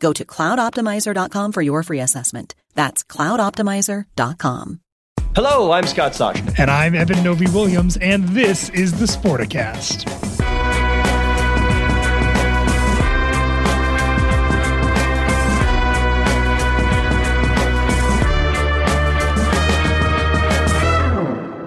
Go 0.00 0.12
to 0.12 0.24
cloudoptimizer.com 0.24 1.52
for 1.52 1.62
your 1.62 1.82
free 1.82 2.00
assessment. 2.00 2.54
That's 2.74 3.02
cloudoptimizer.com. 3.04 4.80
Hello, 5.34 5.72
I'm 5.72 5.86
Scott 5.86 6.12
Soshnick. 6.12 6.58
And 6.58 6.70
I'm 6.70 6.94
Eben 6.94 7.22
Novy 7.22 7.46
Williams, 7.50 7.96
and 7.98 8.26
this 8.28 8.70
is 8.70 8.98
the 8.98 9.04
Sporticast. 9.04 10.06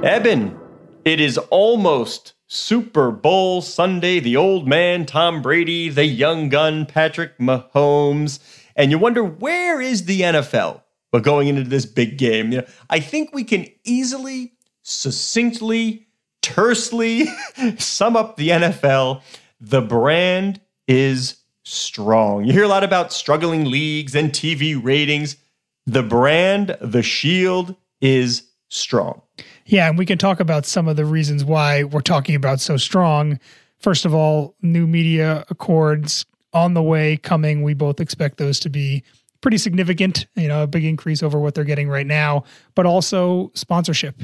Eben, 0.04 0.58
it 1.04 1.20
is 1.20 1.38
almost 1.38 2.34
Super 2.52 3.12
Bowl 3.12 3.62
Sunday. 3.62 4.20
The 4.20 4.36
old 4.36 4.68
man, 4.68 5.06
Tom 5.06 5.42
Brady, 5.42 5.88
the 5.88 6.06
young 6.06 6.50
gun, 6.50 6.88
Patrick 6.88 7.38
Mahomes. 7.38 8.40
And 8.76 8.90
you 8.90 8.98
wonder, 8.98 9.24
where 9.24 9.80
is 9.80 10.06
the 10.06 10.22
NFL? 10.22 10.82
But 11.12 11.24
going 11.24 11.48
into 11.48 11.64
this 11.64 11.86
big 11.86 12.18
game, 12.18 12.52
you 12.52 12.58
know, 12.60 12.68
I 12.90 13.00
think 13.02 13.34
we 13.34 13.44
can 13.44 13.68
easily, 13.84 14.54
succinctly, 14.82 16.08
tersely 16.42 17.28
sum 17.78 18.18
up 18.18 18.36
the 18.36 18.50
NFL. 18.50 19.22
The 19.62 19.82
brand 19.82 20.60
is 20.88 21.38
strong. 21.64 22.46
You 22.46 22.54
hear 22.54 22.64
a 22.64 22.68
lot 22.68 22.84
about 22.84 23.14
struggling 23.14 23.66
leagues 23.66 24.16
and 24.16 24.32
TV 24.32 24.82
ratings. 24.84 25.38
The 25.86 26.04
brand, 26.04 26.76
the 26.82 27.04
shield 27.04 27.76
is 28.02 28.50
strong. 28.70 29.22
Yeah, 29.70 29.88
and 29.88 30.00
we 30.00 30.06
can 30.08 30.18
talk 30.18 30.40
about 30.40 30.66
some 30.66 30.88
of 30.88 30.96
the 30.96 31.06
reasons 31.06 31.46
why 31.46 31.84
we're 31.84 32.02
talking 32.02 32.34
about 32.34 32.60
so 32.60 32.76
strong. 32.76 33.40
First 33.78 34.04
of 34.04 34.16
all, 34.16 34.56
new 34.64 34.88
media 34.88 35.46
accords 35.52 36.26
on 36.54 36.74
the 36.74 36.82
way 36.82 37.18
coming. 37.18 37.62
We 37.62 37.76
both 37.76 38.00
expect 38.00 38.38
those 38.38 38.60
to 38.62 38.70
be 38.72 39.04
pretty 39.42 39.60
significant, 39.60 40.26
you 40.36 40.48
know, 40.48 40.64
a 40.64 40.68
big 40.68 40.86
increase 40.86 41.22
over 41.22 41.40
what 41.40 41.54
they're 41.54 41.64
getting 41.66 41.88
right 41.88 42.08
now, 42.08 42.46
but 42.74 42.88
also 42.88 43.52
sponsorship. 43.54 44.24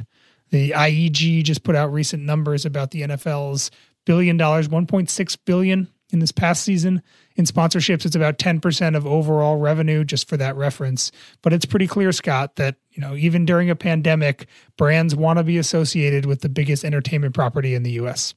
The 0.50 0.72
IEG 0.72 1.44
just 1.44 1.62
put 1.64 1.76
out 1.76 1.94
recent 1.94 2.24
numbers 2.24 2.66
about 2.66 2.90
the 2.90 3.04
NFL's 3.04 3.70
billion 4.04 4.38
dollars, 4.38 4.68
1.6 4.68 5.38
billion 5.46 5.88
in 6.16 6.20
this 6.20 6.32
past 6.32 6.64
season. 6.64 7.04
In 7.36 7.44
sponsorships, 7.44 8.06
it's 8.06 8.16
about 8.16 8.40
10% 8.40 8.96
of 8.96 9.06
overall 9.06 9.58
revenue, 9.58 10.06
just 10.06 10.30
for 10.30 10.38
that 10.38 10.56
reference. 10.56 11.12
But 11.42 11.52
it's 11.52 11.66
pretty 11.66 11.88
clear, 11.88 12.14
Scott, 12.14 12.56
that 12.56 12.78
you 12.92 13.02
know, 13.02 13.14
even 13.14 13.46
during 13.46 13.70
a 13.70 13.76
pandemic, 13.76 14.48
brands 14.78 15.16
want 15.16 15.38
to 15.38 15.44
be 15.44 15.58
associated 15.58 16.26
with 16.26 16.40
the 16.40 16.50
biggest 16.50 16.86
entertainment 16.86 17.36
property 17.36 17.76
in 17.76 17.84
the 17.84 17.92
US. 17.92 18.34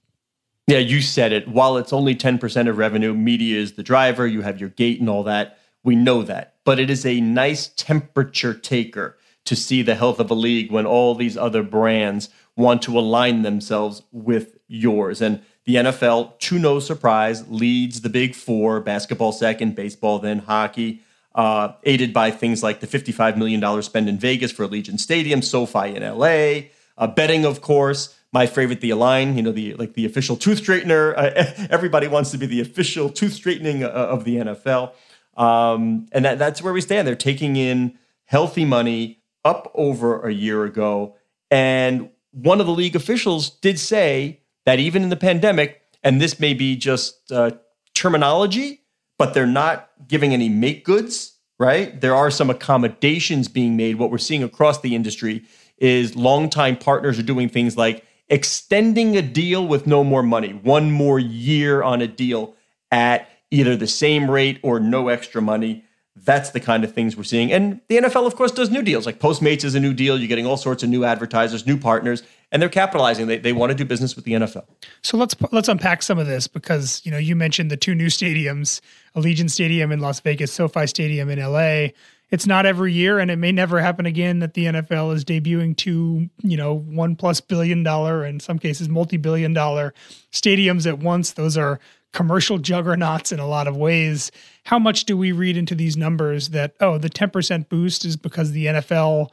Yeah, 0.67 0.79
you 0.79 1.01
said 1.01 1.33
it. 1.33 1.47
While 1.49 1.79
it's 1.79 1.93
only 1.93 2.15
10% 2.15 2.69
of 2.69 2.77
revenue, 2.77 3.15
media 3.15 3.59
is 3.59 3.73
the 3.73 3.83
driver. 3.85 4.27
You 4.27 4.43
have 4.43 4.61
your 4.61 4.69
gate 4.71 5.01
and 5.01 5.09
all 5.09 5.23
that. 5.23 5.59
We 5.85 5.95
know 5.95 6.23
that. 6.25 6.57
But 6.65 6.81
it 6.81 6.91
is 6.91 7.07
a 7.07 7.21
nice 7.21 7.69
temperature 7.69 8.53
taker 8.53 9.17
to 9.45 9.57
see 9.57 9.81
the 9.81 9.95
health 9.95 10.19
of 10.19 10.31
a 10.31 10.35
league 10.35 10.71
when 10.71 10.85
all 10.85 11.15
these 11.15 11.39
other 11.39 11.63
brands 11.63 12.29
want 12.57 12.83
to 12.83 12.99
align 12.99 13.43
themselves 13.43 14.03
with 14.11 14.59
yours. 14.67 15.23
And 15.23 15.41
the 15.69 15.75
NFL, 15.75 16.39
to 16.39 16.59
no 16.59 16.81
surprise, 16.81 17.47
leads 17.51 18.01
the 18.01 18.09
big 18.09 18.35
four 18.35 18.81
basketball 18.81 19.33
second, 19.33 19.75
baseball, 19.75 20.19
then 20.19 20.39
hockey, 20.39 21.03
uh, 21.35 21.75
aided 21.85 22.15
by 22.15 22.31
things 22.31 22.63
like 22.63 22.81
the 22.81 22.87
$55 22.87 23.37
million 23.37 23.83
spend 23.83 24.09
in 24.09 24.19
Vegas 24.19 24.51
for 24.51 24.67
Allegiant 24.67 24.99
Stadium, 24.99 25.43
SoFi 25.43 25.95
in 25.95 26.03
LA, 26.03 26.71
uh, 26.97 27.07
betting, 27.07 27.45
of 27.45 27.61
course. 27.61 28.19
My 28.33 28.47
favorite, 28.47 28.81
the 28.81 28.89
Align, 28.89 29.37
you 29.37 29.43
know, 29.43 29.53
the 29.53 29.75
like 29.75 29.93
the 29.93 30.07
official 30.07 30.37
tooth 30.37 30.63
straightener. 30.63 31.13
Uh, 31.15 31.67
everybody 31.71 32.09
wants 32.09 32.31
to 32.31 32.39
be 32.39 32.47
the 32.47 32.63
official 32.63 33.11
tooth 33.11 33.35
straightening 33.35 33.85
uh, 33.85 33.89
of 33.89 34.25
the 34.25 34.37
NFL, 34.37 34.93
um, 35.37 36.07
and 36.13 36.25
that, 36.25 36.39
that's 36.39 36.63
where 36.63 36.73
we 36.73 36.81
stand. 36.81 37.07
They're 37.07 37.15
taking 37.15 37.57
in 37.57 37.99
healthy 38.25 38.65
money 38.65 39.21
up 39.45 39.71
over 39.75 40.27
a 40.27 40.33
year 40.33 40.65
ago, 40.65 41.17
and 41.51 42.09
one 42.33 42.61
of 42.61 42.67
the 42.67 42.73
league 42.73 42.97
officials 42.97 43.51
did 43.51 43.79
say 43.79 44.41
that 44.69 44.79
even 44.79 45.03
in 45.03 45.09
the 45.09 45.17
pandemic, 45.17 45.81
and 46.03 46.21
this 46.21 46.39
may 46.39 46.53
be 46.53 46.77
just 46.77 47.33
uh, 47.33 47.53
terminology, 47.95 48.83
but 49.17 49.33
they're 49.33 49.47
not 49.47 49.89
giving 50.07 50.35
any 50.35 50.51
make 50.51 50.85
goods, 50.85 51.39
right? 51.59 51.99
There 52.03 52.15
are 52.15 52.31
some 52.31 52.51
accommodations 52.51 53.49
being 53.49 53.79
made. 53.79 53.97
What 53.97 54.11
we're 54.11 54.19
seeing 54.19 54.43
across 54.43 54.83
the 54.83 54.95
industry 54.95 55.43
is 55.79 56.17
longtime 56.17 56.77
partners 56.77 57.19
are 57.19 57.23
doing 57.23 57.49
things 57.49 57.79
like 57.79 58.05
extending 58.29 59.17
a 59.17 59.23
deal 59.23 59.67
with 59.67 59.87
no 59.87 60.05
more 60.05 60.23
money, 60.23 60.51
one 60.53 60.91
more 60.91 61.19
year 61.19 61.83
on 61.83 62.03
a 62.03 62.07
deal 62.07 62.55
at 62.91 63.27
either 63.51 63.75
the 63.75 63.87
same 63.87 64.31
rate 64.31 64.61
or 64.63 64.79
no 64.79 65.09
extra 65.09 65.41
money. 65.41 65.83
That's 66.29 66.51
the 66.51 66.61
kind 66.61 66.85
of 66.85 66.93
things 66.93 67.17
we're 67.17 67.23
seeing. 67.23 67.51
And 67.51 67.81
the 67.89 67.97
NFL, 67.97 68.27
of 68.27 68.37
course, 68.37 68.53
does 68.53 68.69
new 68.69 68.83
deals. 68.83 69.07
Like 69.07 69.19
Postmates 69.19 69.65
is 69.65 69.75
a 69.75 69.81
new 69.81 69.95
deal. 69.95 70.19
You're 70.19 70.29
getting 70.29 70.45
all 70.45 70.59
sorts 70.59 70.83
of 70.83 70.91
new 70.91 71.03
advertisers, 71.03 71.67
new 71.67 71.79
partners, 71.79 72.23
and 72.53 72.61
they're 72.61 72.69
capitalizing. 72.69 73.29
They, 73.29 73.39
they 73.39 73.55
want 73.55 73.71
to 73.71 73.75
do 73.75 73.87
business 73.87 74.15
with 74.15 74.27
the 74.27 74.33
NFL. 74.33 74.67
So 75.01 75.17
let's 75.17 75.35
let's 75.53 75.71
unpack 75.71 76.03
some 76.03 76.19
of 76.19 76.27
this 76.27 76.47
because 76.47 77.01
you 77.03 77.11
know 77.11 77.17
you 77.17 77.35
mentioned 77.35 77.71
the 77.71 77.79
two 77.79 77.95
new 77.95 78.09
stadiums, 78.09 78.83
Allegiant 79.17 79.49
Stadium 79.49 79.91
in 79.91 80.01
Las 80.01 80.21
Vegas, 80.21 80.53
SoFi 80.53 80.87
Stadium 80.87 81.31
in 81.31 81.39
LA. 81.39 81.93
It's 82.31 82.47
not 82.47 82.67
every 82.67 82.93
year, 82.93 83.19
and 83.19 83.31
it 83.31 83.37
may 83.37 83.53
never 83.53 83.81
happen 83.81 84.05
again 84.05 84.41
that 84.41 84.55
the 84.55 84.67
NFL 84.67 85.15
is 85.15 85.25
debuting 85.25 85.77
two, 85.77 86.29
you 86.43 86.57
know, 86.57 86.75
one 86.75 87.17
plus 87.17 87.41
billion 87.41 87.83
dollar, 87.83 88.25
in 88.25 88.39
some 88.39 88.59
cases 88.59 88.89
multi-billion 88.89 89.55
dollar 89.55 89.95
stadiums 90.31 90.87
at 90.87 90.99
once. 90.99 91.33
Those 91.33 91.57
are 91.57 91.81
commercial 92.13 92.59
juggernauts 92.59 93.33
in 93.33 93.39
a 93.39 93.47
lot 93.47 93.67
of 93.67 93.77
ways. 93.77 94.31
How 94.65 94.79
much 94.79 95.05
do 95.05 95.17
we 95.17 95.33
read 95.33 95.57
into 95.57 95.75
these 95.75 95.97
numbers 95.97 96.51
that, 96.51 96.75
oh, 96.81 96.99
the 96.99 97.11
10% 97.11 97.69
boost 97.69 98.05
is 98.05 98.17
because 98.17 98.53
the 98.53 98.67
NFL 98.67 99.31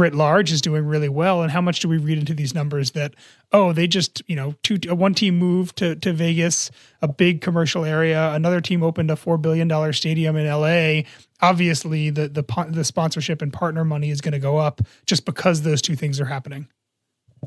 writ 0.00 0.14
large 0.14 0.50
is 0.50 0.60
doing 0.60 0.86
really 0.86 1.08
well? 1.08 1.42
And 1.42 1.52
how 1.52 1.60
much 1.60 1.80
do 1.80 1.88
we 1.88 1.98
read 1.98 2.18
into 2.18 2.34
these 2.34 2.54
numbers 2.54 2.92
that, 2.92 3.14
oh, 3.52 3.72
they 3.72 3.86
just, 3.86 4.22
you 4.26 4.34
know, 4.34 4.54
two, 4.62 4.78
uh, 4.90 4.96
one 4.96 5.14
team 5.14 5.38
moved 5.38 5.76
to, 5.76 5.94
to 5.96 6.12
Vegas, 6.12 6.70
a 7.02 7.08
big 7.08 7.40
commercial 7.40 7.84
area, 7.84 8.32
another 8.32 8.60
team 8.60 8.82
opened 8.82 9.10
a 9.10 9.14
$4 9.14 9.40
billion 9.40 9.92
stadium 9.92 10.36
in 10.36 10.46
LA. 10.46 11.02
Obviously, 11.42 12.10
the, 12.10 12.28
the, 12.28 12.66
the 12.70 12.84
sponsorship 12.84 13.42
and 13.42 13.52
partner 13.52 13.84
money 13.84 14.10
is 14.10 14.20
going 14.20 14.32
to 14.32 14.38
go 14.38 14.56
up 14.56 14.80
just 15.06 15.24
because 15.24 15.62
those 15.62 15.80
two 15.82 15.94
things 15.94 16.20
are 16.20 16.26
happening. 16.26 16.66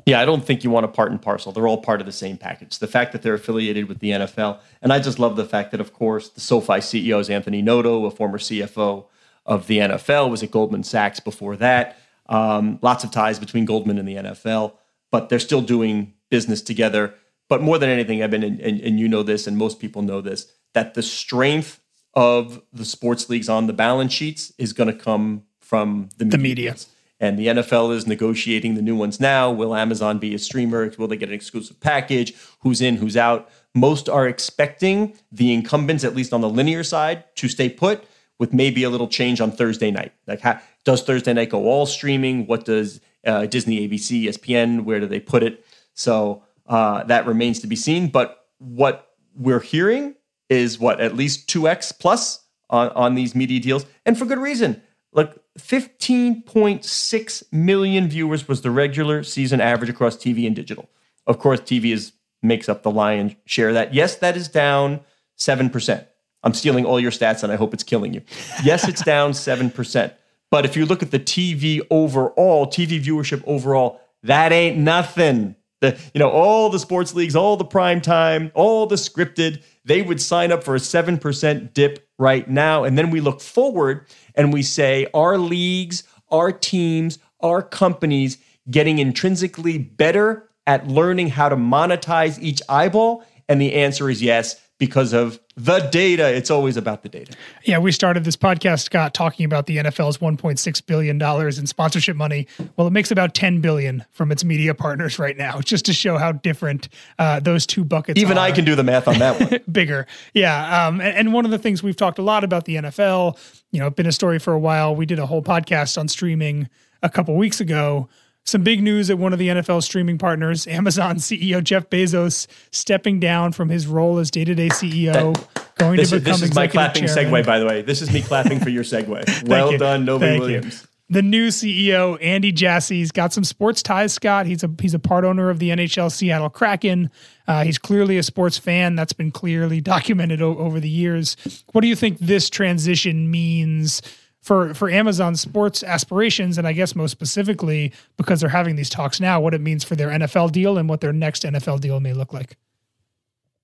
Yeah, 0.05 0.19
I 0.19 0.25
don't 0.25 0.44
think 0.44 0.63
you 0.63 0.69
want 0.69 0.85
a 0.85 0.89
part 0.89 1.11
and 1.11 1.21
parcel. 1.21 1.51
They're 1.51 1.67
all 1.67 1.81
part 1.81 2.00
of 2.00 2.05
the 2.05 2.11
same 2.11 2.38
package. 2.38 2.79
The 2.79 2.88
fact 2.88 3.11
that 3.11 3.21
they're 3.21 3.35
affiliated 3.35 3.88
with 3.88 4.00
the 4.00 4.09
NFL, 4.09 4.59
and 4.81 4.91
I 4.91 5.00
just 5.00 5.19
love 5.19 5.35
the 5.35 5.45
fact 5.45 5.71
that, 5.71 5.79
of 5.79 5.94
course, 5.94 6.29
the 6.29 6.41
SoFi 6.41 6.79
CEO 6.79 7.19
is 7.19 7.29
Anthony 7.29 7.61
Noto, 7.61 8.05
a 8.05 8.11
former 8.11 8.39
CFO 8.39 9.05
of 9.45 9.67
the 9.67 9.77
NFL, 9.77 10.29
was 10.31 10.41
at 10.41 10.51
Goldman 10.51 10.83
Sachs 10.83 11.19
before 11.19 11.55
that. 11.57 11.97
Um, 12.27 12.79
lots 12.81 13.03
of 13.03 13.11
ties 13.11 13.39
between 13.39 13.65
Goldman 13.65 13.97
and 13.97 14.07
the 14.07 14.15
NFL, 14.15 14.73
but 15.11 15.29
they're 15.29 15.39
still 15.39 15.61
doing 15.61 16.13
business 16.29 16.61
together. 16.61 17.15
But 17.49 17.61
more 17.61 17.77
than 17.77 17.89
anything, 17.89 18.23
I've 18.23 18.31
been, 18.31 18.43
and, 18.43 18.59
and, 18.59 18.79
and 18.81 18.99
you 18.99 19.07
know 19.07 19.23
this, 19.23 19.45
and 19.47 19.57
most 19.57 19.79
people 19.79 20.01
know 20.01 20.21
this, 20.21 20.51
that 20.73 20.93
the 20.93 21.03
strength 21.03 21.79
of 22.13 22.61
the 22.71 22.85
sports 22.85 23.29
leagues 23.29 23.49
on 23.49 23.67
the 23.67 23.73
balance 23.73 24.13
sheets 24.13 24.53
is 24.57 24.73
going 24.73 24.91
to 24.91 24.97
come 24.97 25.43
from 25.59 26.09
the 26.17 26.25
media. 26.25 26.37
The 26.37 26.43
media. 26.43 26.75
And 27.19 27.39
the 27.39 27.47
NFL 27.47 27.95
is 27.95 28.05
negotiating 28.05 28.75
the 28.75 28.81
new 28.81 28.95
ones 28.95 29.19
now. 29.19 29.49
Will 29.49 29.75
Amazon 29.75 30.19
be 30.19 30.35
a 30.35 30.39
streamer? 30.39 30.91
Will 30.97 31.07
they 31.07 31.15
get 31.15 31.29
an 31.29 31.35
exclusive 31.35 31.79
package? 31.79 32.33
Who's 32.61 32.81
in, 32.81 32.97
who's 32.97 33.15
out? 33.15 33.49
Most 33.73 34.09
are 34.09 34.27
expecting 34.27 35.15
the 35.31 35.53
incumbents, 35.53 36.03
at 36.03 36.15
least 36.15 36.33
on 36.33 36.41
the 36.41 36.49
linear 36.49 36.83
side, 36.83 37.23
to 37.35 37.47
stay 37.47 37.69
put 37.69 38.03
with 38.43 38.51
maybe 38.51 38.83
a 38.83 38.89
little 38.89 39.07
change 39.07 39.39
on 39.39 39.53
Thursday 39.53 39.89
night. 39.89 40.11
Like, 40.27 40.41
how, 40.41 40.59
does 40.83 41.01
Thursday 41.01 41.31
night 41.31 41.49
go 41.49 41.63
all 41.65 41.85
streaming? 41.85 42.45
What 42.45 42.65
does 42.65 42.99
uh, 43.25 43.45
Disney, 43.45 43.87
ABC, 43.87 44.25
ESPN. 44.25 44.83
Where 44.83 44.99
do 44.99 45.07
they 45.07 45.21
put 45.21 45.43
it? 45.43 45.65
So 45.93 46.43
uh, 46.67 47.03
that 47.05 47.25
remains 47.25 47.61
to 47.61 47.67
be 47.67 47.77
seen. 47.77 48.09
But 48.09 48.45
what 48.57 49.13
we're 49.33 49.61
hearing 49.61 50.15
is 50.49 50.77
what 50.77 50.99
at 50.99 51.15
least 51.15 51.47
two 51.47 51.69
x 51.69 51.93
plus 51.93 52.45
on, 52.69 52.89
on 52.89 53.15
these 53.15 53.33
media 53.33 53.61
deals, 53.61 53.85
and 54.05 54.17
for 54.17 54.25
good 54.25 54.39
reason. 54.39 54.81
Look, 55.13 55.41
15.6 55.57 57.53
million 57.53 58.09
viewers 58.09 58.45
was 58.49 58.61
the 58.61 58.71
regular 58.71 59.23
season 59.23 59.61
average 59.61 59.89
across 59.89 60.17
TV 60.17 60.45
and 60.47 60.55
digital. 60.55 60.89
Of 61.25 61.39
course, 61.39 61.61
TV 61.61 61.93
is 61.93 62.11
makes 62.41 62.67
up 62.67 62.83
the 62.83 62.91
lion's 62.91 63.35
share 63.45 63.69
of 63.69 63.75
that. 63.75 63.93
Yes, 63.93 64.17
that 64.17 64.35
is 64.35 64.49
down 64.49 64.99
7%. 65.37 66.05
I'm 66.43 66.53
stealing 66.53 66.85
all 66.85 66.99
your 66.99 67.11
stats 67.11 67.43
and 67.43 67.51
I 67.51 67.55
hope 67.55 67.73
it's 67.73 67.83
killing 67.83 68.13
you. 68.13 68.21
Yes, 68.63 68.87
it's 68.87 69.03
down 69.05 69.31
7%. 69.31 70.13
But 70.51 70.65
if 70.65 70.75
you 70.75 70.85
look 70.85 71.01
at 71.01 71.11
the 71.11 71.19
TV 71.19 71.81
overall, 71.89 72.67
TV 72.67 73.03
viewership 73.03 73.43
overall, 73.47 73.99
that 74.23 74.51
ain't 74.51 74.77
nothing. 74.77 75.55
The, 75.81 75.99
you 76.13 76.19
know, 76.19 76.29
all 76.29 76.69
the 76.69 76.79
sports 76.79 77.13
leagues, 77.13 77.35
all 77.35 77.57
the 77.57 77.65
prime 77.65 78.01
time, 78.01 78.51
all 78.53 78.85
the 78.85 78.95
scripted, 78.95 79.63
they 79.83 80.01
would 80.01 80.21
sign 80.21 80.51
up 80.51 80.63
for 80.63 80.75
a 80.75 80.79
7% 80.79 81.73
dip 81.73 82.07
right 82.17 82.49
now. 82.49 82.83
And 82.83 82.97
then 82.97 83.09
we 83.09 83.19
look 83.19 83.41
forward 83.41 84.05
and 84.35 84.53
we 84.53 84.63
say, 84.63 85.07
our 85.13 85.37
leagues, 85.37 86.03
our 86.31 86.51
teams, 86.51 87.19
our 87.41 87.61
companies 87.61 88.37
getting 88.69 88.99
intrinsically 88.99 89.77
better 89.77 90.49
at 90.65 90.87
learning 90.87 91.29
how 91.29 91.49
to 91.49 91.55
monetize 91.55 92.39
each 92.41 92.61
eyeball? 92.69 93.23
And 93.49 93.59
the 93.59 93.73
answer 93.73 94.09
is 94.09 94.21
yes, 94.21 94.61
because 94.79 95.13
of 95.13 95.39
the 95.55 95.79
data. 95.79 96.33
It's 96.33 96.49
always 96.49 96.77
about 96.77 97.03
the 97.03 97.09
data. 97.09 97.33
Yeah, 97.63 97.77
we 97.77 97.91
started 97.91 98.23
this 98.23 98.35
podcast, 98.35 98.83
Scott, 98.83 99.13
talking 99.13 99.45
about 99.45 99.67
the 99.67 99.77
NFL's 99.77 100.17
1.6 100.17 100.85
billion 100.85 101.17
dollars 101.17 101.59
in 101.59 101.67
sponsorship 101.67 102.15
money. 102.15 102.47
Well, 102.75 102.87
it 102.87 102.91
makes 102.91 103.11
about 103.11 103.33
10 103.35 103.61
billion 103.61 104.03
from 104.11 104.31
its 104.31 104.43
media 104.43 104.73
partners 104.73 105.19
right 105.19 105.37
now, 105.37 105.61
just 105.61 105.85
to 105.85 105.93
show 105.93 106.17
how 106.17 106.31
different 106.31 106.89
uh, 107.19 107.39
those 107.39 107.65
two 107.65 107.85
buckets. 107.85 108.19
Even. 108.19 108.37
I 108.37 108.51
can 108.51 108.65
do 108.65 108.75
the 108.75 108.83
math 108.83 109.07
on 109.07 109.19
that 109.19 109.39
one. 109.39 109.61
Bigger, 109.71 110.07
yeah. 110.33 110.87
Um, 110.87 110.99
and, 110.99 111.17
and 111.17 111.33
one 111.33 111.45
of 111.45 111.51
the 111.51 111.59
things 111.59 111.83
we've 111.83 111.95
talked 111.95 112.17
a 112.19 112.23
lot 112.23 112.43
about 112.43 112.65
the 112.65 112.75
NFL, 112.75 113.37
you 113.71 113.79
know, 113.79 113.89
been 113.89 114.07
a 114.07 114.11
story 114.11 114.39
for 114.39 114.53
a 114.53 114.59
while. 114.59 114.95
We 114.95 115.05
did 115.05 115.19
a 115.19 115.25
whole 115.25 115.43
podcast 115.43 115.97
on 115.97 116.07
streaming 116.07 116.67
a 117.03 117.09
couple 117.09 117.35
weeks 117.35 117.59
ago 117.59 118.09
some 118.45 118.63
big 118.63 118.81
news 118.83 119.09
at 119.09 119.17
one 119.17 119.33
of 119.33 119.39
the 119.39 119.47
NFL 119.49 119.83
streaming 119.83 120.17
partners, 120.17 120.67
Amazon 120.79 121.15
CEO 121.17 121.63
Jeff 121.63 121.89
Bezos, 121.89 122.47
stepping 122.71 123.19
down 123.19 123.51
from 123.53 123.69
his 123.69 123.87
role 123.87 124.19
as 124.19 124.29
day-to-day 124.31 124.69
CEO, 124.69 125.33
that, 125.35 125.67
going 125.77 125.97
this 125.97 126.09
to 126.09 126.19
become 126.19 126.33
is, 126.33 126.41
This 126.41 126.49
is 126.49 126.55
my 126.55 126.67
clapping 126.67 127.07
chairman. 127.07 127.31
segue, 127.31 127.45
by 127.45 127.59
the 127.59 127.65
way. 127.65 127.81
This 127.81 128.01
is 128.01 128.11
me 128.11 128.21
clapping 128.21 128.59
for 128.59 128.69
your 128.69 128.83
segue. 128.83 129.47
well 129.47 129.71
you. 129.71 129.77
done, 129.77 130.05
Novy 130.05 130.25
Thank 130.25 130.39
Williams. 130.41 130.81
You. 130.83 130.87
The 131.09 131.21
new 131.21 131.49
CEO, 131.49 132.17
Andy 132.21 132.51
Jassy's 132.51 133.11
got 133.11 133.33
some 133.33 133.43
sports 133.43 133.83
ties. 133.83 134.13
Scott, 134.13 134.45
he's 134.47 134.63
a 134.63 134.69
he's 134.81 134.93
a 134.95 134.99
part 134.99 135.25
owner 135.25 135.49
of 135.51 135.59
the 135.59 135.69
NHL 135.69 136.11
Seattle 136.11 136.49
Kraken. 136.49 137.11
Uh, 137.47 137.63
he's 137.65 137.77
clearly 137.77 138.17
a 138.17 138.23
sports 138.23 138.57
fan. 138.57 138.95
That's 138.95 139.13
been 139.13 139.29
clearly 139.29 139.79
documented 139.79 140.41
o- 140.41 140.57
over 140.57 140.79
the 140.79 140.89
years. 140.89 141.35
What 141.73 141.81
do 141.81 141.87
you 141.87 141.95
think 141.95 142.17
this 142.19 142.49
transition 142.49 143.29
means? 143.29 144.01
For 144.43 144.73
for 144.73 144.89
Amazon 144.89 145.35
sports 145.35 145.83
aspirations, 145.83 146.57
and 146.57 146.67
I 146.67 146.73
guess 146.73 146.95
most 146.95 147.11
specifically 147.11 147.93
because 148.17 148.41
they're 148.41 148.49
having 148.49 148.75
these 148.75 148.89
talks 148.89 149.19
now, 149.19 149.39
what 149.39 149.53
it 149.53 149.61
means 149.61 149.83
for 149.85 149.95
their 149.95 150.09
NFL 150.09 150.51
deal 150.51 150.77
and 150.77 150.89
what 150.89 150.99
their 150.99 151.13
next 151.13 151.43
NFL 151.43 151.79
deal 151.79 151.99
may 152.01 152.13
look 152.13 152.33
like. 152.33 152.57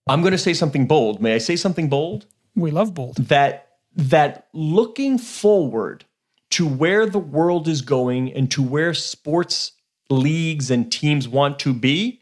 I'm 0.07 0.21
going 0.21 0.31
to 0.31 0.37
say 0.39 0.53
something 0.53 0.87
bold. 0.87 1.21
May 1.21 1.35
I 1.35 1.37
say 1.37 1.57
something 1.57 1.89
bold? 1.89 2.25
We 2.55 2.71
love 2.71 2.93
bold. 2.93 3.17
That 3.17 3.67
that 3.95 4.47
looking 4.53 5.17
forward 5.17 6.05
to 6.51 6.65
where 6.65 7.05
the 7.05 7.19
world 7.19 7.67
is 7.67 7.81
going 7.81 8.33
and 8.33 8.49
to 8.51 8.63
where 8.63 8.93
sports 8.93 9.73
leagues 10.09 10.71
and 10.71 10.89
teams 10.89 11.27
want 11.27 11.59
to 11.59 11.73
be, 11.73 12.21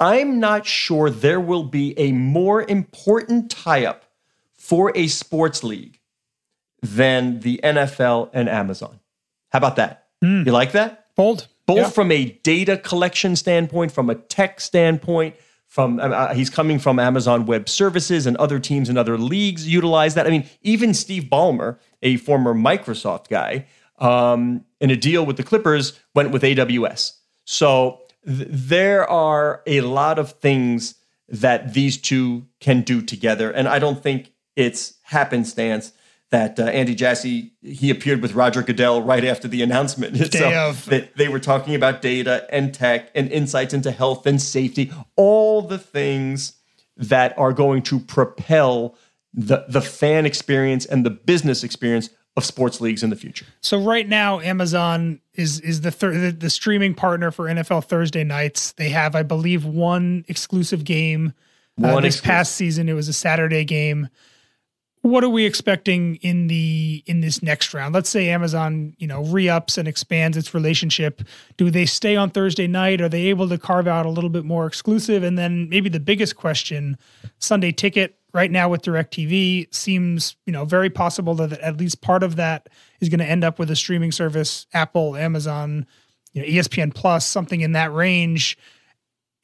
I'm 0.00 0.40
not 0.40 0.66
sure 0.66 1.08
there 1.08 1.40
will 1.40 1.62
be 1.62 1.96
a 1.98 2.10
more 2.10 2.62
important 2.62 3.50
tie-up 3.50 4.04
for 4.56 4.92
a 4.96 5.06
sports 5.06 5.62
league 5.62 5.99
than 6.82 7.40
the 7.40 7.60
NFL 7.62 8.30
and 8.32 8.48
Amazon. 8.48 9.00
How 9.50 9.58
about 9.58 9.76
that? 9.76 10.06
Mm. 10.22 10.46
You 10.46 10.52
like 10.52 10.72
that? 10.72 11.14
Bold. 11.16 11.48
Both 11.66 11.78
yeah. 11.78 11.88
from 11.90 12.10
a 12.10 12.30
data 12.42 12.76
collection 12.76 13.36
standpoint, 13.36 13.92
from 13.92 14.10
a 14.10 14.14
tech 14.14 14.60
standpoint, 14.60 15.36
from 15.66 16.00
uh, 16.00 16.34
he's 16.34 16.50
coming 16.50 16.80
from 16.80 16.98
Amazon 16.98 17.46
Web 17.46 17.68
Services 17.68 18.26
and 18.26 18.36
other 18.38 18.58
teams 18.58 18.88
and 18.88 18.98
other 18.98 19.16
leagues 19.16 19.68
utilize 19.68 20.14
that. 20.14 20.26
I 20.26 20.30
mean, 20.30 20.48
even 20.62 20.94
Steve 20.94 21.24
Ballmer, 21.24 21.78
a 22.02 22.16
former 22.16 22.54
Microsoft 22.54 23.28
guy, 23.28 23.66
um, 23.98 24.64
in 24.80 24.90
a 24.90 24.96
deal 24.96 25.24
with 25.24 25.36
the 25.36 25.44
Clippers, 25.44 25.98
went 26.12 26.32
with 26.32 26.42
AWS. 26.42 27.12
So 27.44 28.00
th- 28.26 28.48
there 28.50 29.08
are 29.08 29.62
a 29.64 29.82
lot 29.82 30.18
of 30.18 30.32
things 30.32 30.96
that 31.28 31.72
these 31.72 31.96
two 31.96 32.46
can 32.58 32.80
do 32.80 33.00
together, 33.00 33.52
and 33.52 33.68
I 33.68 33.78
don't 33.78 34.02
think 34.02 34.32
it's 34.56 34.94
happenstance 35.02 35.92
that 36.30 36.58
uh, 36.58 36.64
Andy 36.64 36.94
Jassy 36.94 37.52
he 37.62 37.90
appeared 37.90 38.22
with 38.22 38.34
Roger 38.34 38.62
Goodell 38.62 39.02
right 39.02 39.24
after 39.24 39.48
the 39.48 39.62
announcement. 39.62 40.14
Day 40.30 40.38
so 40.38 40.52
of. 40.52 40.86
That 40.86 41.16
they 41.16 41.28
were 41.28 41.40
talking 41.40 41.74
about 41.74 42.02
data 42.02 42.46
and 42.50 42.72
tech 42.72 43.10
and 43.14 43.30
insights 43.30 43.74
into 43.74 43.90
health 43.90 44.26
and 44.26 44.40
safety, 44.40 44.92
all 45.16 45.62
the 45.62 45.78
things 45.78 46.54
that 46.96 47.36
are 47.38 47.52
going 47.52 47.82
to 47.82 47.98
propel 47.98 48.96
the 49.34 49.64
the 49.68 49.80
fan 49.80 50.24
experience 50.26 50.86
and 50.86 51.04
the 51.04 51.10
business 51.10 51.64
experience 51.64 52.10
of 52.36 52.44
sports 52.44 52.80
leagues 52.80 53.02
in 53.02 53.10
the 53.10 53.16
future. 53.16 53.46
So 53.60 53.80
right 53.80 54.08
now, 54.08 54.38
Amazon 54.40 55.20
is 55.34 55.60
is 55.60 55.80
the, 55.80 55.90
thir- 55.90 56.16
the 56.16 56.30
the 56.30 56.50
streaming 56.50 56.94
partner 56.94 57.32
for 57.32 57.46
NFL 57.46 57.84
Thursday 57.84 58.22
nights. 58.22 58.72
They 58.72 58.90
have, 58.90 59.16
I 59.16 59.24
believe, 59.24 59.64
one 59.64 60.24
exclusive 60.28 60.84
game. 60.84 61.34
Uh, 61.82 61.96
this 62.00 62.16
exclusive. 62.16 62.24
past 62.24 62.56
season, 62.56 62.88
it 62.88 62.92
was 62.92 63.08
a 63.08 63.12
Saturday 63.12 63.64
game 63.64 64.08
what 65.02 65.24
are 65.24 65.30
we 65.30 65.46
expecting 65.46 66.16
in 66.16 66.46
the 66.48 67.02
in 67.06 67.20
this 67.20 67.42
next 67.42 67.72
round? 67.72 67.94
Let's 67.94 68.10
say 68.10 68.28
Amazon, 68.28 68.94
you 68.98 69.06
know, 69.06 69.22
re-ups 69.24 69.78
and 69.78 69.88
expands 69.88 70.36
its 70.36 70.52
relationship. 70.52 71.22
Do 71.56 71.70
they 71.70 71.86
stay 71.86 72.16
on 72.16 72.30
Thursday 72.30 72.66
night? 72.66 73.00
Are 73.00 73.08
they 73.08 73.26
able 73.26 73.48
to 73.48 73.56
carve 73.56 73.88
out 73.88 74.04
a 74.04 74.10
little 74.10 74.30
bit 74.30 74.44
more 74.44 74.66
exclusive? 74.66 75.22
And 75.22 75.38
then 75.38 75.68
maybe 75.70 75.88
the 75.88 76.00
biggest 76.00 76.36
question, 76.36 76.98
Sunday 77.38 77.72
ticket 77.72 78.16
right 78.34 78.50
now 78.50 78.68
with 78.68 78.82
DirecTV 78.82 79.74
seems, 79.74 80.36
you 80.44 80.52
know, 80.52 80.64
very 80.64 80.90
possible 80.90 81.34
that 81.36 81.52
at 81.52 81.78
least 81.78 82.02
part 82.02 82.22
of 82.22 82.36
that 82.36 82.68
is 83.00 83.08
going 83.08 83.20
to 83.20 83.24
end 83.24 83.42
up 83.42 83.58
with 83.58 83.70
a 83.70 83.76
streaming 83.76 84.12
service, 84.12 84.66
Apple, 84.72 85.16
Amazon, 85.16 85.86
you 86.32 86.42
know, 86.42 86.48
ESPN 86.48 86.94
Plus, 86.94 87.26
something 87.26 87.60
in 87.62 87.72
that 87.72 87.92
range. 87.92 88.58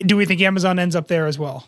Do 0.01 0.17
we 0.17 0.27
think 0.27 0.41
Amazon 0.43 0.79
ends 0.79 0.95
up 0.95 1.09
there 1.09 1.27
as 1.27 1.39
well? 1.39 1.67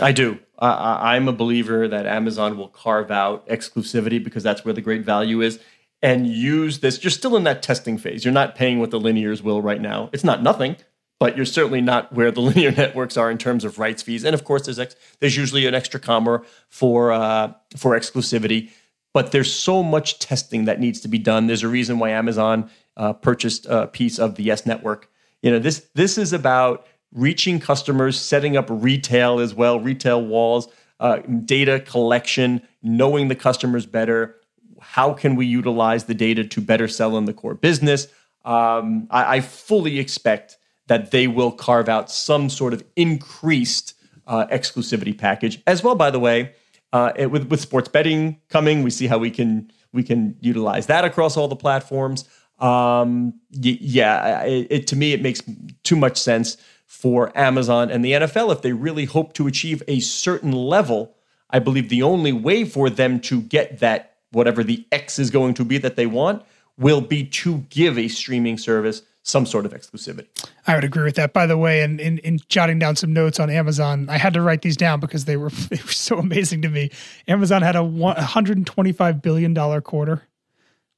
I 0.00 0.12
do. 0.12 0.38
I, 0.66 1.16
I'm 1.16 1.28
a 1.28 1.32
believer 1.32 1.88
that 1.88 2.06
Amazon 2.06 2.56
will 2.56 2.68
carve 2.68 3.10
out 3.10 3.46
exclusivity 3.48 4.22
because 4.22 4.42
that's 4.42 4.64
where 4.64 4.74
the 4.74 4.80
great 4.80 5.04
value 5.04 5.40
is 5.40 5.58
and 6.02 6.26
use 6.26 6.80
this. 6.80 7.02
You're 7.02 7.10
still 7.10 7.36
in 7.36 7.44
that 7.44 7.62
testing 7.62 7.96
phase. 7.96 8.24
You're 8.24 8.34
not 8.34 8.54
paying 8.54 8.80
what 8.80 8.90
the 8.90 9.00
linears 9.00 9.42
will 9.42 9.62
right 9.62 9.80
now. 9.80 10.10
It's 10.12 10.24
not 10.24 10.42
nothing, 10.42 10.76
but 11.20 11.36
you're 11.36 11.46
certainly 11.46 11.80
not 11.80 12.12
where 12.12 12.30
the 12.30 12.40
linear 12.42 12.72
networks 12.72 13.16
are 13.16 13.30
in 13.30 13.38
terms 13.38 13.64
of 13.64 13.78
rights 13.78 14.02
fees. 14.02 14.24
And 14.24 14.34
of 14.34 14.44
course, 14.44 14.64
there's 14.64 14.78
ex- 14.78 14.96
there's 15.20 15.36
usually 15.36 15.66
an 15.66 15.74
extra 15.74 16.00
comma 16.00 16.42
for 16.68 17.12
uh, 17.12 17.52
for 17.76 17.98
exclusivity. 17.98 18.70
But 19.14 19.30
there's 19.30 19.52
so 19.52 19.82
much 19.82 20.18
testing 20.18 20.64
that 20.64 20.80
needs 20.80 21.00
to 21.00 21.08
be 21.08 21.18
done. 21.18 21.46
There's 21.46 21.62
a 21.62 21.68
reason 21.68 21.98
why 21.98 22.10
Amazon 22.10 22.70
uh, 22.96 23.12
purchased 23.12 23.66
a 23.66 23.86
piece 23.86 24.18
of 24.18 24.36
the 24.36 24.42
Yes 24.42 24.64
Network. 24.64 25.10
You 25.42 25.50
know, 25.50 25.58
this 25.58 25.86
this 25.94 26.18
is 26.18 26.32
about 26.32 26.86
reaching 27.12 27.60
customers, 27.60 28.18
setting 28.18 28.56
up 28.56 28.66
retail 28.68 29.38
as 29.38 29.54
well, 29.54 29.80
retail 29.80 30.24
walls, 30.24 30.68
uh, 31.00 31.18
data 31.44 31.80
collection, 31.80 32.62
knowing 32.82 33.28
the 33.28 33.34
customers 33.34 33.86
better. 33.86 34.36
How 34.80 35.12
can 35.12 35.36
we 35.36 35.46
utilize 35.46 36.04
the 36.04 36.14
data 36.14 36.44
to 36.44 36.60
better 36.60 36.88
sell 36.88 37.16
in 37.16 37.24
the 37.24 37.32
core 37.32 37.54
business? 37.54 38.06
Um, 38.44 39.06
I, 39.10 39.36
I, 39.36 39.40
fully 39.40 40.00
expect 40.00 40.58
that 40.88 41.12
they 41.12 41.28
will 41.28 41.52
carve 41.52 41.88
out 41.88 42.10
some 42.10 42.50
sort 42.50 42.72
of 42.72 42.82
increased 42.96 43.94
uh, 44.26 44.46
exclusivity 44.46 45.16
package 45.16 45.62
as 45.68 45.84
well. 45.84 45.94
By 45.94 46.10
the 46.10 46.18
way, 46.18 46.52
uh, 46.92 47.12
it, 47.14 47.30
with 47.30 47.48
with 47.48 47.60
sports 47.60 47.88
betting 47.88 48.40
coming, 48.48 48.82
we 48.82 48.90
see 48.90 49.06
how 49.06 49.18
we 49.18 49.30
can 49.30 49.70
we 49.92 50.02
can 50.02 50.36
utilize 50.40 50.86
that 50.86 51.04
across 51.04 51.36
all 51.36 51.46
the 51.46 51.56
platforms. 51.56 52.28
Um, 52.58 53.34
y- 53.52 53.78
yeah, 53.80 54.42
it, 54.42 54.66
it, 54.70 54.86
to 54.88 54.96
me 54.96 55.12
it 55.12 55.22
makes 55.22 55.42
too 55.84 55.96
much 55.96 56.16
sense 56.16 56.56
for 56.92 57.36
Amazon 57.36 57.90
and 57.90 58.04
the 58.04 58.12
NFL 58.12 58.52
if 58.52 58.60
they 58.60 58.72
really 58.72 59.06
hope 59.06 59.32
to 59.32 59.46
achieve 59.46 59.82
a 59.88 59.98
certain 60.00 60.52
level. 60.52 61.16
I 61.48 61.58
believe 61.58 61.88
the 61.88 62.02
only 62.02 62.32
way 62.32 62.64
for 62.64 62.90
them 62.90 63.18
to 63.20 63.40
get 63.40 63.80
that, 63.80 64.18
whatever 64.30 64.62
the 64.62 64.86
X 64.92 65.18
is 65.18 65.30
going 65.30 65.54
to 65.54 65.64
be 65.64 65.78
that 65.78 65.96
they 65.96 66.06
want, 66.06 66.44
will 66.78 67.00
be 67.00 67.24
to 67.24 67.64
give 67.70 67.98
a 67.98 68.08
streaming 68.08 68.58
service 68.58 69.02
some 69.22 69.46
sort 69.46 69.64
of 69.64 69.72
exclusivity. 69.72 70.26
I 70.66 70.74
would 70.74 70.84
agree 70.84 71.02
with 71.02 71.16
that. 71.16 71.32
By 71.32 71.46
the 71.46 71.56
way, 71.56 71.82
and 71.82 71.98
in, 71.98 72.18
in, 72.18 72.38
jotting 72.48 72.78
down 72.78 72.94
some 72.94 73.12
notes 73.12 73.40
on 73.40 73.48
Amazon, 73.48 74.08
I 74.10 74.18
had 74.18 74.34
to 74.34 74.42
write 74.42 74.62
these 74.62 74.76
down 74.76 75.00
because 75.00 75.24
they 75.24 75.38
were, 75.38 75.50
they 75.70 75.80
were 75.82 75.92
so 75.92 76.18
amazing 76.18 76.62
to 76.62 76.68
me. 76.68 76.90
Amazon 77.26 77.62
had 77.62 77.74
a 77.74 77.80
$125 77.80 79.22
billion 79.22 79.80
quarter 79.80 80.22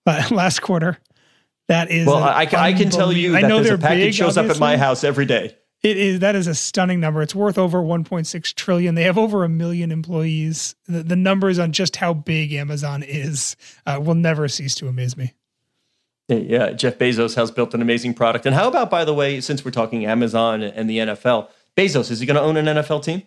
uh, 0.07 0.29
last 0.31 0.61
quarter. 0.61 0.99
That 1.69 1.91
is 1.91 2.07
well, 2.07 2.23
I, 2.23 2.49
I 2.53 2.73
can 2.75 2.91
tell 2.91 3.13
you 3.13 3.33
that 3.33 3.45
I 3.45 3.49
know 3.49 3.63
they're 3.63 3.77
a 3.77 3.79
package 3.79 4.05
big, 4.05 4.15
shows 4.15 4.37
up 4.37 4.51
at 4.51 4.59
my 4.59 4.77
house 4.77 5.03
every 5.03 5.25
day. 5.25 5.57
It 5.85 5.99
is 5.99 6.21
that 6.21 6.35
is 6.35 6.47
a 6.47 6.55
stunning 6.55 6.99
number. 6.99 7.21
It's 7.21 7.35
worth 7.35 7.59
over 7.59 7.83
1.6 7.83 8.55
trillion. 8.55 8.95
They 8.95 9.03
have 9.03 9.19
over 9.19 9.45
a 9.45 9.50
million 9.50 9.93
employees. 9.93 10.75
The, 10.87 11.03
the 11.03 11.14
numbers 11.14 11.59
on 11.59 11.73
just 11.73 11.97
how 11.97 12.14
big 12.14 12.55
Amazon 12.55 13.03
is 13.03 13.55
uh, 13.87 14.00
will 14.03 14.14
never 14.14 14.49
cease 14.49 14.75
to 14.76 14.88
amaze 14.88 15.14
me. 15.14 15.35
Yeah, 16.29 16.73
Jeff 16.73 16.97
Bezos 16.97 17.35
has 17.35 17.50
built 17.50 17.75
an 17.75 17.83
amazing 17.83 18.14
product. 18.14 18.47
And 18.47 18.55
how 18.55 18.67
about, 18.67 18.88
by 18.88 19.05
the 19.05 19.12
way, 19.12 19.43
since 19.43 19.62
we're 19.62 19.73
talking 19.73 20.07
Amazon 20.07 20.62
and 20.62 20.88
the 20.88 20.99
NFL, 20.99 21.50
Bezos 21.76 22.11
is 22.11 22.19
he 22.19 22.25
going 22.25 22.37
to 22.37 22.41
own 22.41 22.57
an 22.57 22.64
NFL 22.64 23.05
team? 23.05 23.23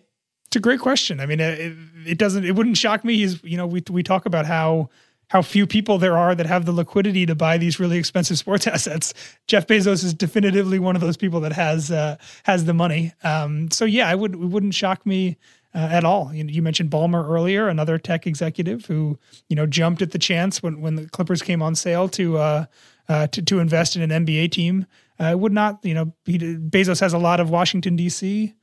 It's 0.46 0.56
a 0.56 0.60
great 0.60 0.80
question. 0.80 1.20
I 1.20 1.26
mean, 1.26 1.38
it, 1.38 1.76
it 2.04 2.18
doesn't. 2.18 2.44
It 2.44 2.56
wouldn't 2.56 2.76
shock 2.76 3.04
me. 3.04 3.14
He's 3.14 3.40
you 3.44 3.56
know 3.56 3.68
we 3.68 3.84
we 3.88 4.02
talk 4.02 4.26
about 4.26 4.46
how 4.46 4.90
how 5.28 5.42
few 5.42 5.66
people 5.66 5.98
there 5.98 6.16
are 6.16 6.34
that 6.34 6.46
have 6.46 6.64
the 6.64 6.72
liquidity 6.72 7.26
to 7.26 7.34
buy 7.34 7.58
these 7.58 7.78
really 7.78 7.98
expensive 7.98 8.38
sports 8.38 8.66
assets. 8.66 9.14
Jeff 9.46 9.66
Bezos 9.66 10.04
is 10.04 10.14
definitively 10.14 10.78
one 10.78 10.96
of 10.96 11.00
those 11.00 11.16
people 11.16 11.40
that 11.40 11.52
has 11.52 11.90
uh, 11.90 12.16
has 12.44 12.64
the 12.64 12.74
money. 12.74 13.12
Um, 13.22 13.70
so 13.70 13.84
yeah, 13.84 14.08
I 14.08 14.14
would 14.14 14.34
it 14.34 14.38
wouldn't 14.38 14.74
shock 14.74 15.04
me 15.06 15.36
uh, 15.74 15.88
at 15.90 16.04
all. 16.04 16.32
You, 16.32 16.44
you 16.46 16.62
mentioned 16.62 16.90
Ballmer 16.90 17.28
earlier, 17.28 17.68
another 17.68 17.98
tech 17.98 18.26
executive 18.26 18.86
who 18.86 19.18
you 19.48 19.56
know 19.56 19.66
jumped 19.66 20.02
at 20.02 20.12
the 20.12 20.18
chance 20.18 20.62
when 20.62 20.80
when 20.80 20.96
the 20.96 21.08
Clippers 21.08 21.42
came 21.42 21.62
on 21.62 21.74
sale 21.74 22.08
to 22.10 22.38
uh, 22.38 22.64
uh, 23.08 23.26
to 23.28 23.42
to 23.42 23.60
invest 23.60 23.96
in 23.96 24.10
an 24.10 24.26
NBA 24.26 24.50
team. 24.52 24.86
Uh, 25.18 25.34
would 25.36 25.52
not 25.52 25.80
you 25.82 25.94
know 25.94 26.12
he, 26.24 26.38
Bezos 26.38 27.00
has 27.00 27.12
a 27.12 27.18
lot 27.18 27.40
of 27.40 27.50
Washington 27.50 27.96
D.C. 27.96 28.54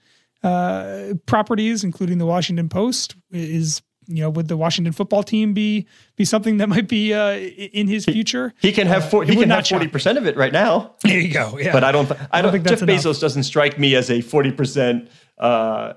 Uh, 0.41 1.13
properties, 1.25 1.83
including 1.83 2.17
the 2.17 2.25
Washington 2.25 2.69
Post, 2.69 3.15
is 3.31 3.81
you 4.07 4.21
know 4.21 4.29
would 4.29 4.47
the 4.47 4.57
Washington 4.57 4.93
football 4.93 5.23
team 5.23 5.53
be 5.53 5.87
be 6.15 6.25
something 6.25 6.57
that 6.57 6.69
might 6.69 6.87
be 6.87 7.13
uh, 7.13 7.33
in 7.35 7.87
his 7.87 8.05
future? 8.05 8.53
He 8.61 8.71
can 8.71 8.87
have 8.87 9.09
four, 9.09 9.23
it 9.23 9.29
he 9.29 9.35
can 9.35 9.49
not 9.49 9.59
have 9.59 9.67
forty 9.67 9.87
percent 9.87 10.17
of 10.17 10.25
it 10.27 10.35
right 10.37 10.53
now. 10.53 10.95
There 11.03 11.19
you 11.19 11.33
go. 11.33 11.57
Yeah, 11.57 11.71
But 11.73 11.83
I 11.83 11.91
don't. 11.91 12.11
I 12.31 12.41
don't. 12.41 12.51
think 12.51 12.65
Jeff 12.67 12.81
enough. 12.81 12.95
Bezos 13.03 13.19
doesn't 13.19 13.43
strike 13.43 13.77
me 13.79 13.95
as 13.95 14.09
a 14.09 14.21
forty 14.21 14.51
percent 14.51 15.09
uh, 15.37 15.41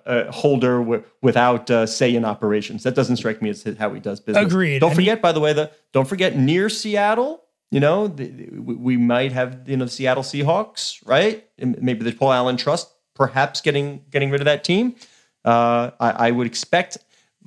uh, 0.07 0.33
holder 0.33 0.79
w- 0.81 1.05
without 1.23 1.71
uh, 1.71 1.87
say 1.87 2.15
in 2.15 2.25
operations. 2.25 2.83
That 2.83 2.95
doesn't 2.95 3.17
strike 3.17 3.41
me 3.43 3.51
as 3.51 3.65
how 3.79 3.93
he 3.95 4.01
does 4.01 4.21
business. 4.21 4.47
Agreed. 4.47 4.81
Don't 4.81 4.91
And 4.91 4.99
he- 5.01 5.05
forget, 5.07 5.23
by 5.23 5.33
the 5.33 5.41
way, 5.41 5.53
the 5.53 5.71
don't 5.93 6.09
forget 6.09 6.37
near 6.37 6.69
Seattle. 6.69 7.45
You 7.71 7.81
know, 7.81 8.09
the, 8.09 8.27
the- 8.29 8.49
we 8.61 8.75
we 8.75 8.97
might 8.97 9.33
have 9.33 9.69
you 9.69 9.77
know 9.77 9.85
the 9.85 9.91
Seattle 9.91 10.23
Seahawks, 10.23 11.07
right? 11.07 11.45
And 11.59 11.81
maybe 11.83 12.03
the 12.05 12.13
Paul 12.13 12.33
Allen 12.33 12.57
Trust, 12.57 12.89
perhaps 13.15 13.61
getting 13.61 14.03
getting 14.11 14.31
rid 14.31 14.41
of 14.41 14.47
that 14.47 14.65
team. 14.65 14.97
Uh, 15.45 15.91
I, 16.01 16.29
I 16.29 16.31
would 16.31 16.47
expect 16.47 16.99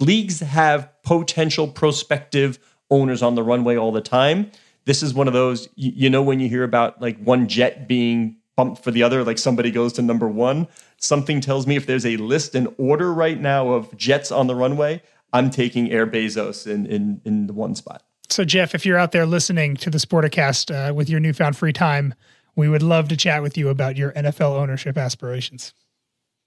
leagues 0.01 0.39
have 0.39 0.89
potential 1.03 1.67
prospective 1.67 2.60
owners 2.89 3.22
on 3.22 3.36
the 3.36 3.43
runway 3.43 3.77
all 3.77 3.91
the 3.91 4.01
time. 4.01 4.51
This 4.86 5.03
is 5.03 5.13
one 5.13 5.27
of 5.27 5.34
those, 5.34 5.70
you, 5.75 6.10
know, 6.10 6.22
when 6.24 6.39
you 6.39 6.50
hear 6.50 6.63
about 6.63 7.01
like 7.01 7.22
one 7.24 7.48
jet 7.48 7.88
being 7.88 8.38
bumped 8.58 8.84
for 8.84 8.91
the 8.91 9.03
other, 9.03 9.24
like 9.24 9.38
somebody 9.38 9.72
goes 9.72 9.93
to 9.93 10.01
number 10.01 10.27
one, 10.27 10.67
something 10.98 11.39
tells 11.39 11.67
me 11.67 11.75
if 11.75 11.86
there's 11.86 12.05
a 12.05 12.17
list 12.17 12.55
in 12.55 12.74
order 12.77 13.13
right 13.13 13.39
now 13.39 13.70
of 13.70 13.96
jets 13.96 14.31
on 14.31 14.48
the 14.48 14.55
runway, 14.55 15.01
I'm 15.34 15.50
taking 15.50 15.91
Air 15.91 16.08
Bezos 16.08 16.67
in, 16.67 16.86
in, 16.86 17.22
in 17.24 17.48
the 17.48 17.53
one 17.53 17.75
spot. 17.75 18.03
So, 18.29 18.43
Jeff, 18.43 18.74
if 18.74 18.86
you're 18.86 18.98
out 18.98 19.12
there 19.12 19.25
listening 19.25 19.75
to 19.77 19.89
the 19.89 19.98
Sporticast 19.98 20.89
uh, 20.89 20.93
with 20.93 21.10
your 21.10 21.20
newfound 21.20 21.58
free 21.58 21.74
time, 21.74 22.13
we 22.55 22.70
would 22.70 22.84
love 22.84 23.08
to 23.10 23.17
chat 23.17 23.41
with 23.41 23.58
you 23.58 23.70
about 23.70 23.98
your 23.98 24.12
NFL 24.13 24.55
ownership 24.55 24.98
aspirations. 24.98 25.74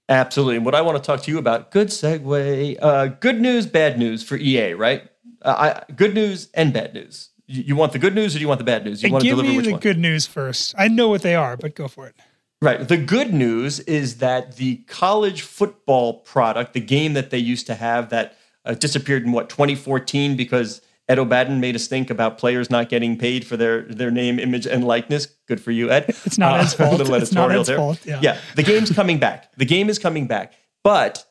Absolutely. 0.07 0.57
And 0.57 0.65
what 0.65 0.75
I 0.75 0.81
want 0.81 1.01
to 1.01 1.03
talk 1.05 1.23
to 1.23 1.31
you 1.31 1.37
about, 1.37 1.71
good 1.71 1.87
segue, 1.87 2.77
uh, 2.81 3.07
good 3.07 3.41
news, 3.41 3.65
bad 3.65 3.97
news 3.97 4.23
for 4.23 4.35
EA, 4.35 4.73
right? 4.73 5.09
Uh, 5.41 5.81
I, 5.87 5.91
good 5.93 6.13
news 6.13 6.49
and 6.53 6.71
bad 6.73 6.93
news. 6.93 7.29
You, 7.47 7.63
you 7.63 7.75
want 7.75 7.91
the 7.91 7.99
good 7.99 8.13
news 8.13 8.35
or 8.35 8.39
do 8.39 8.41
you 8.41 8.47
want 8.47 8.59
the 8.59 8.65
bad 8.65 8.85
news? 8.85 9.01
You 9.01 9.11
want 9.11 9.23
to 9.23 9.29
deliver 9.29 9.49
me 9.49 9.57
which 9.57 9.65
the 9.65 9.71
one? 9.71 9.79
good 9.81 9.97
news 9.97 10.27
first. 10.27 10.75
I 10.77 10.87
know 10.87 11.09
what 11.09 11.21
they 11.21 11.35
are, 11.35 11.57
but 11.57 11.75
go 11.75 11.87
for 11.87 12.07
it. 12.07 12.15
Right. 12.61 12.87
The 12.87 12.97
good 12.97 13.33
news 13.33 13.79
is 13.81 14.17
that 14.17 14.55
the 14.55 14.77
college 14.87 15.41
football 15.41 16.21
product, 16.21 16.73
the 16.73 16.79
game 16.79 17.13
that 17.13 17.29
they 17.29 17.37
used 17.37 17.67
to 17.67 17.75
have 17.75 18.09
that 18.09 18.37
uh, 18.63 18.73
disappeared 18.73 19.23
in 19.23 19.31
what 19.31 19.49
2014 19.49 20.35
because 20.35 20.81
Ed 21.07 21.19
O'Bannon 21.19 21.59
made 21.59 21.75
us 21.75 21.87
think 21.87 22.09
about 22.09 22.37
players 22.39 22.69
not 22.71 22.89
getting 22.89 23.17
paid 23.17 23.45
for 23.45 23.57
their 23.57 23.83
their 23.83 24.11
name, 24.11 24.39
image, 24.39 24.65
and 24.65 24.83
likeness. 24.83 25.27
Good 25.47 25.61
for 25.61 25.71
you, 25.71 25.91
Ed. 25.91 26.05
It's 26.25 26.37
not 26.37 26.59
uh, 26.59 26.63
Ed's 26.63 26.73
a 26.75 26.77
fault. 26.77 26.97
little 26.97 27.13
It's 27.15 27.31
not 27.31 27.51
editorial 27.51 27.63
there. 27.63 27.77
fault, 27.77 28.05
yeah. 28.05 28.19
yeah. 28.21 28.37
The 28.55 28.63
game's 28.63 28.91
coming 28.91 29.19
back. 29.19 29.51
The 29.57 29.65
game 29.65 29.89
is 29.89 29.99
coming 29.99 30.25
back. 30.27 30.53
But 30.83 31.25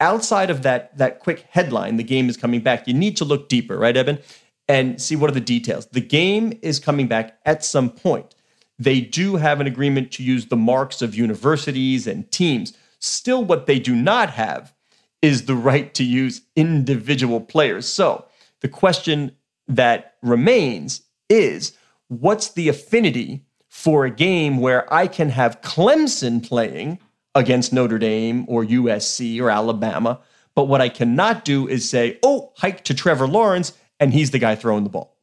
outside 0.00 0.50
of 0.50 0.62
that 0.62 0.96
that 0.98 1.20
quick 1.20 1.46
headline, 1.50 1.96
the 1.96 2.04
game 2.04 2.28
is 2.28 2.36
coming 2.36 2.60
back. 2.60 2.88
You 2.88 2.94
need 2.94 3.16
to 3.18 3.24
look 3.24 3.48
deeper, 3.48 3.78
right, 3.78 3.96
Eben, 3.96 4.18
and 4.68 5.00
see 5.00 5.14
what 5.16 5.30
are 5.30 5.34
the 5.34 5.40
details. 5.40 5.86
The 5.86 6.00
game 6.00 6.58
is 6.62 6.80
coming 6.80 7.06
back 7.06 7.38
at 7.44 7.64
some 7.64 7.90
point. 7.90 8.34
They 8.78 9.00
do 9.00 9.36
have 9.36 9.60
an 9.60 9.68
agreement 9.68 10.10
to 10.12 10.24
use 10.24 10.46
the 10.46 10.56
marks 10.56 11.00
of 11.02 11.14
universities 11.14 12.08
and 12.08 12.28
teams. 12.32 12.72
Still, 12.98 13.44
what 13.44 13.66
they 13.66 13.78
do 13.78 13.94
not 13.94 14.30
have 14.30 14.74
is 15.22 15.46
the 15.46 15.54
right 15.54 15.94
to 15.94 16.02
use 16.04 16.42
individual 16.56 17.40
players. 17.40 17.86
So 17.86 18.24
the 18.64 18.68
question 18.70 19.30
that 19.68 20.14
remains 20.22 21.02
is 21.28 21.76
what's 22.08 22.52
the 22.52 22.70
affinity 22.70 23.44
for 23.68 24.06
a 24.06 24.10
game 24.10 24.56
where 24.56 24.90
I 24.92 25.06
can 25.06 25.28
have 25.28 25.60
Clemson 25.60 26.42
playing 26.42 26.98
against 27.34 27.74
Notre 27.74 27.98
Dame 27.98 28.46
or 28.48 28.64
USC 28.64 29.38
or 29.38 29.50
Alabama, 29.50 30.18
but 30.54 30.64
what 30.64 30.80
I 30.80 30.88
cannot 30.88 31.44
do 31.44 31.68
is 31.68 31.86
say, 31.86 32.18
oh, 32.22 32.54
hike 32.56 32.84
to 32.84 32.94
Trevor 32.94 33.28
Lawrence, 33.28 33.74
and 34.00 34.14
he's 34.14 34.30
the 34.30 34.38
guy 34.38 34.54
throwing 34.54 34.84
the 34.84 34.88
ball. 34.88 35.14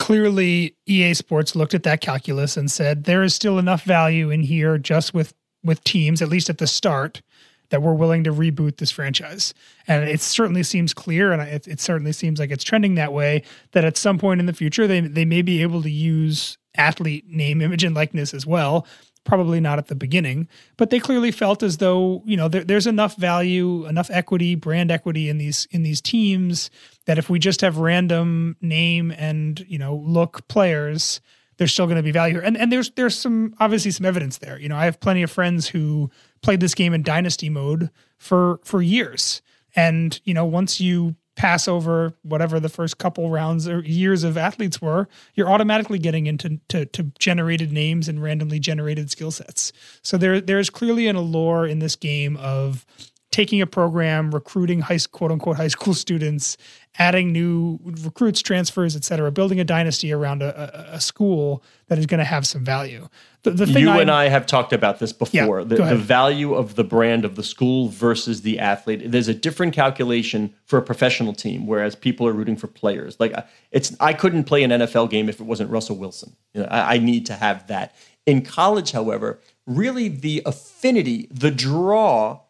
Clearly, 0.00 0.74
EA 0.86 1.14
Sports 1.14 1.54
looked 1.54 1.74
at 1.74 1.84
that 1.84 2.00
calculus 2.00 2.56
and 2.56 2.68
said 2.68 3.04
there 3.04 3.22
is 3.22 3.36
still 3.36 3.60
enough 3.60 3.84
value 3.84 4.30
in 4.30 4.42
here 4.42 4.78
just 4.78 5.14
with 5.14 5.32
with 5.62 5.84
teams, 5.84 6.20
at 6.20 6.28
least 6.28 6.50
at 6.50 6.58
the 6.58 6.66
start, 6.66 7.22
that 7.70 7.82
we're 7.82 7.94
willing 7.94 8.24
to 8.24 8.32
reboot 8.32 8.76
this 8.76 8.90
franchise. 8.90 9.54
And 9.86 10.08
it 10.08 10.20
certainly 10.20 10.62
seems 10.62 10.94
clear, 10.94 11.32
and 11.32 11.42
it, 11.42 11.66
it 11.66 11.80
certainly 11.80 12.12
seems 12.12 12.38
like 12.38 12.50
it's 12.50 12.64
trending 12.64 12.94
that 12.94 13.12
way. 13.12 13.42
That 13.72 13.84
at 13.84 13.96
some 13.96 14.18
point 14.18 14.40
in 14.40 14.46
the 14.46 14.52
future, 14.52 14.86
they 14.86 15.00
they 15.00 15.24
may 15.24 15.42
be 15.42 15.62
able 15.62 15.82
to 15.82 15.90
use 15.90 16.58
athlete 16.76 17.28
name, 17.28 17.60
image, 17.60 17.84
and 17.84 17.94
likeness 17.94 18.34
as 18.34 18.46
well. 18.46 18.86
Probably 19.24 19.58
not 19.58 19.78
at 19.78 19.86
the 19.86 19.94
beginning, 19.94 20.48
but 20.76 20.90
they 20.90 21.00
clearly 21.00 21.30
felt 21.30 21.62
as 21.62 21.78
though 21.78 22.22
you 22.26 22.36
know 22.36 22.48
there, 22.48 22.62
there's 22.64 22.86
enough 22.86 23.16
value, 23.16 23.86
enough 23.86 24.10
equity, 24.10 24.54
brand 24.54 24.90
equity 24.90 25.30
in 25.30 25.38
these 25.38 25.66
in 25.70 25.82
these 25.82 26.02
teams 26.02 26.70
that 27.06 27.16
if 27.18 27.30
we 27.30 27.38
just 27.38 27.62
have 27.62 27.78
random 27.78 28.56
name 28.60 29.10
and 29.12 29.64
you 29.66 29.78
know 29.78 29.96
look 30.04 30.46
players, 30.48 31.22
there's 31.56 31.72
still 31.72 31.86
going 31.86 31.96
to 31.96 32.02
be 32.02 32.10
value 32.10 32.34
here. 32.34 32.42
And 32.42 32.56
and 32.56 32.72
there's 32.72 32.90
there's 32.90 33.18
some 33.18 33.54
obviously 33.60 33.90
some 33.90 34.06
evidence 34.06 34.38
there. 34.38 34.58
You 34.58 34.68
know, 34.68 34.76
I 34.76 34.84
have 34.84 35.00
plenty 35.00 35.22
of 35.22 35.30
friends 35.30 35.68
who 35.68 36.10
played 36.42 36.60
this 36.60 36.74
game 36.74 36.94
in 36.94 37.02
dynasty 37.02 37.48
mode 37.48 37.90
for 38.18 38.60
for 38.64 38.82
years. 38.82 39.42
And 39.76 40.20
you 40.24 40.34
know, 40.34 40.44
once 40.44 40.80
you 40.80 41.16
pass 41.36 41.66
over 41.66 42.14
whatever 42.22 42.60
the 42.60 42.68
first 42.68 42.98
couple 42.98 43.28
rounds 43.28 43.66
or 43.66 43.80
years 43.80 44.22
of 44.22 44.36
athletes 44.36 44.80
were, 44.80 45.08
you're 45.34 45.50
automatically 45.50 45.98
getting 45.98 46.26
into 46.26 46.60
to, 46.68 46.86
to 46.86 47.10
generated 47.18 47.72
names 47.72 48.08
and 48.08 48.22
randomly 48.22 48.60
generated 48.60 49.10
skill 49.10 49.30
sets. 49.30 49.72
So 50.02 50.16
there 50.16 50.40
there's 50.40 50.70
clearly 50.70 51.08
an 51.08 51.16
allure 51.16 51.66
in 51.66 51.80
this 51.80 51.96
game 51.96 52.36
of 52.36 52.86
taking 53.34 53.60
a 53.60 53.66
program, 53.66 54.30
recruiting 54.30 54.80
high 54.80 54.98
quote 55.10 55.32
unquote 55.32 55.56
high 55.56 55.68
school 55.68 55.92
students, 56.04 56.56
adding 56.98 57.32
new 57.32 57.80
recruits, 57.82 58.40
transfers, 58.40 58.94
et 58.94 59.02
cetera, 59.02 59.32
building 59.32 59.58
a 59.58 59.64
dynasty 59.64 60.12
around 60.12 60.40
a, 60.40 60.92
a, 60.92 60.94
a 60.96 61.00
school 61.00 61.62
that 61.88 61.98
is 61.98 62.06
going 62.06 62.18
to 62.18 62.24
have 62.24 62.46
some 62.46 62.64
value. 62.64 63.08
The, 63.42 63.50
the 63.50 63.66
thing 63.66 63.82
You 63.82 63.90
I, 63.90 64.00
and 64.00 64.10
I 64.10 64.28
have 64.28 64.46
talked 64.46 64.72
about 64.72 65.00
this 65.00 65.12
before. 65.12 65.60
Yeah, 65.60 65.66
the, 65.66 65.74
the 65.74 65.96
value 65.96 66.54
of 66.54 66.76
the 66.76 66.84
brand 66.84 67.24
of 67.24 67.34
the 67.34 67.42
school 67.42 67.88
versus 67.88 68.42
the 68.42 68.60
athlete. 68.60 69.02
There's 69.10 69.28
a 69.28 69.34
different 69.34 69.74
calculation 69.74 70.54
for 70.64 70.78
a 70.78 70.82
professional 70.82 71.32
team, 71.34 71.66
whereas 71.66 71.96
people 71.96 72.28
are 72.28 72.32
rooting 72.32 72.56
for 72.56 72.68
players. 72.68 73.18
Like 73.18 73.34
I- 73.34 73.44
it's, 73.72 73.94
I 73.98 74.12
couldn't 74.12 74.44
play 74.44 74.62
an 74.62 74.70
NFL 74.70 75.10
game 75.10 75.28
if 75.28 75.40
it 75.40 75.44
wasn't 75.44 75.70
Russell 75.70 75.96
Wilson. 75.96 76.36
You 76.54 76.62
know, 76.62 76.68
I, 76.70 76.94
I 76.94 76.98
need 76.98 77.26
to 77.26 77.34
have 77.34 77.66
that. 77.66 77.96
In 78.26 78.42
college, 78.42 78.92
however, 78.92 79.40
really 79.66 80.08
the 80.08 80.40
affinity, 80.46 81.26
the 81.32 81.50
draw 81.50 82.40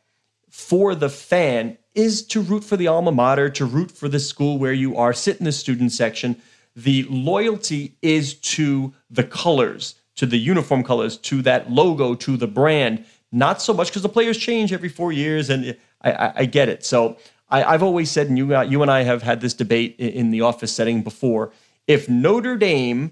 for 0.55 0.95
the 0.95 1.09
fan 1.09 1.77
is 1.97 2.25
to 2.25 2.41
root 2.41 2.63
for 2.63 2.77
the 2.77 2.87
alma 2.87 3.11
mater, 3.11 3.51
to 3.51 3.65
root 3.65 3.91
for 3.91 4.09
the 4.09 4.21
school 4.21 4.57
where 4.57 4.73
you 4.73 4.97
are, 4.97 5.13
sit 5.13 5.39
in 5.39 5.45
the 5.45 5.51
student 5.51 5.91
section. 5.91 6.41
The 6.77 7.03
loyalty 7.11 7.99
is 8.03 8.35
to 8.35 8.95
the 9.11 9.25
colors, 9.25 9.97
to 10.15 10.27
the 10.27 10.39
uniform 10.39 10.85
colors, 10.85 11.17
to 11.19 11.43
that 11.43 11.73
logo, 11.73 12.15
to 12.15 12.37
the 12.37 12.47
brand. 12.47 13.05
Not 13.33 13.61
so 13.61 13.75
much 13.75 13.89
because 13.89 14.03
the 14.03 14.09
players 14.09 14.39
change 14.39 14.73
every 14.73 14.89
four 14.89 15.11
years, 15.11 15.51
and 15.51 15.77
I, 16.03 16.13
I, 16.13 16.33
I 16.37 16.45
get 16.45 16.69
it. 16.69 16.85
So 16.85 17.17
I, 17.49 17.65
I've 17.65 17.83
always 17.83 18.09
said, 18.13 18.29
and 18.29 18.39
you, 18.39 18.57
uh, 18.57 18.63
you 18.63 18.81
and 18.81 18.93
I 18.93 19.03
have 19.03 19.23
had 19.23 19.41
this 19.41 19.55
debate 19.55 19.97
in, 19.99 20.11
in 20.11 20.31
the 20.31 20.43
office 20.43 20.73
setting 20.73 21.03
before. 21.03 21.51
If 21.89 22.09
Notre 22.09 22.57
Dame 22.57 23.11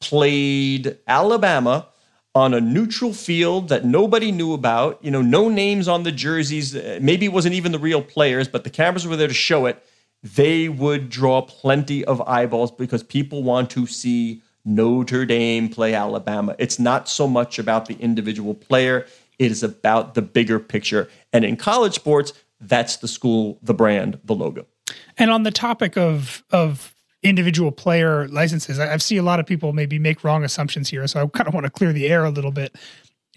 played 0.00 0.98
Alabama 1.08 1.88
on 2.36 2.52
a 2.52 2.60
neutral 2.60 3.14
field 3.14 3.70
that 3.70 3.86
nobody 3.86 4.30
knew 4.30 4.52
about, 4.52 5.02
you 5.02 5.10
know, 5.10 5.22
no 5.22 5.48
names 5.48 5.88
on 5.88 6.02
the 6.02 6.12
jerseys, 6.12 6.76
uh, 6.76 6.98
maybe 7.00 7.24
it 7.24 7.32
wasn't 7.32 7.54
even 7.54 7.72
the 7.72 7.78
real 7.78 8.02
players, 8.02 8.46
but 8.46 8.62
the 8.62 8.68
cameras 8.68 9.06
were 9.06 9.16
there 9.16 9.26
to 9.26 9.32
show 9.32 9.64
it, 9.64 9.82
they 10.22 10.68
would 10.68 11.08
draw 11.08 11.40
plenty 11.40 12.04
of 12.04 12.20
eyeballs 12.28 12.70
because 12.70 13.02
people 13.02 13.42
want 13.42 13.70
to 13.70 13.86
see 13.86 14.42
Notre 14.66 15.24
Dame 15.24 15.70
play 15.70 15.94
Alabama. 15.94 16.54
It's 16.58 16.78
not 16.78 17.08
so 17.08 17.26
much 17.26 17.58
about 17.58 17.86
the 17.86 17.94
individual 17.94 18.52
player, 18.52 19.06
it 19.38 19.50
is 19.50 19.62
about 19.62 20.12
the 20.12 20.20
bigger 20.20 20.60
picture. 20.60 21.08
And 21.32 21.42
in 21.42 21.56
college 21.56 21.94
sports, 21.94 22.34
that's 22.60 22.96
the 22.96 23.08
school, 23.08 23.58
the 23.62 23.72
brand, 23.72 24.20
the 24.24 24.34
logo. 24.34 24.66
And 25.16 25.30
on 25.30 25.44
the 25.44 25.50
topic 25.50 25.96
of 25.96 26.44
of 26.50 26.94
individual 27.28 27.72
player 27.72 28.28
licenses, 28.28 28.78
I, 28.78 28.94
I 28.94 28.96
see 28.98 29.16
a 29.16 29.22
lot 29.22 29.40
of 29.40 29.46
people 29.46 29.72
maybe 29.72 29.98
make 29.98 30.24
wrong 30.24 30.44
assumptions 30.44 30.88
here. 30.88 31.06
So 31.06 31.22
I 31.22 31.26
kind 31.26 31.48
of 31.48 31.54
want 31.54 31.64
to 31.64 31.70
clear 31.70 31.92
the 31.92 32.08
air 32.08 32.24
a 32.24 32.30
little 32.30 32.52
bit. 32.52 32.76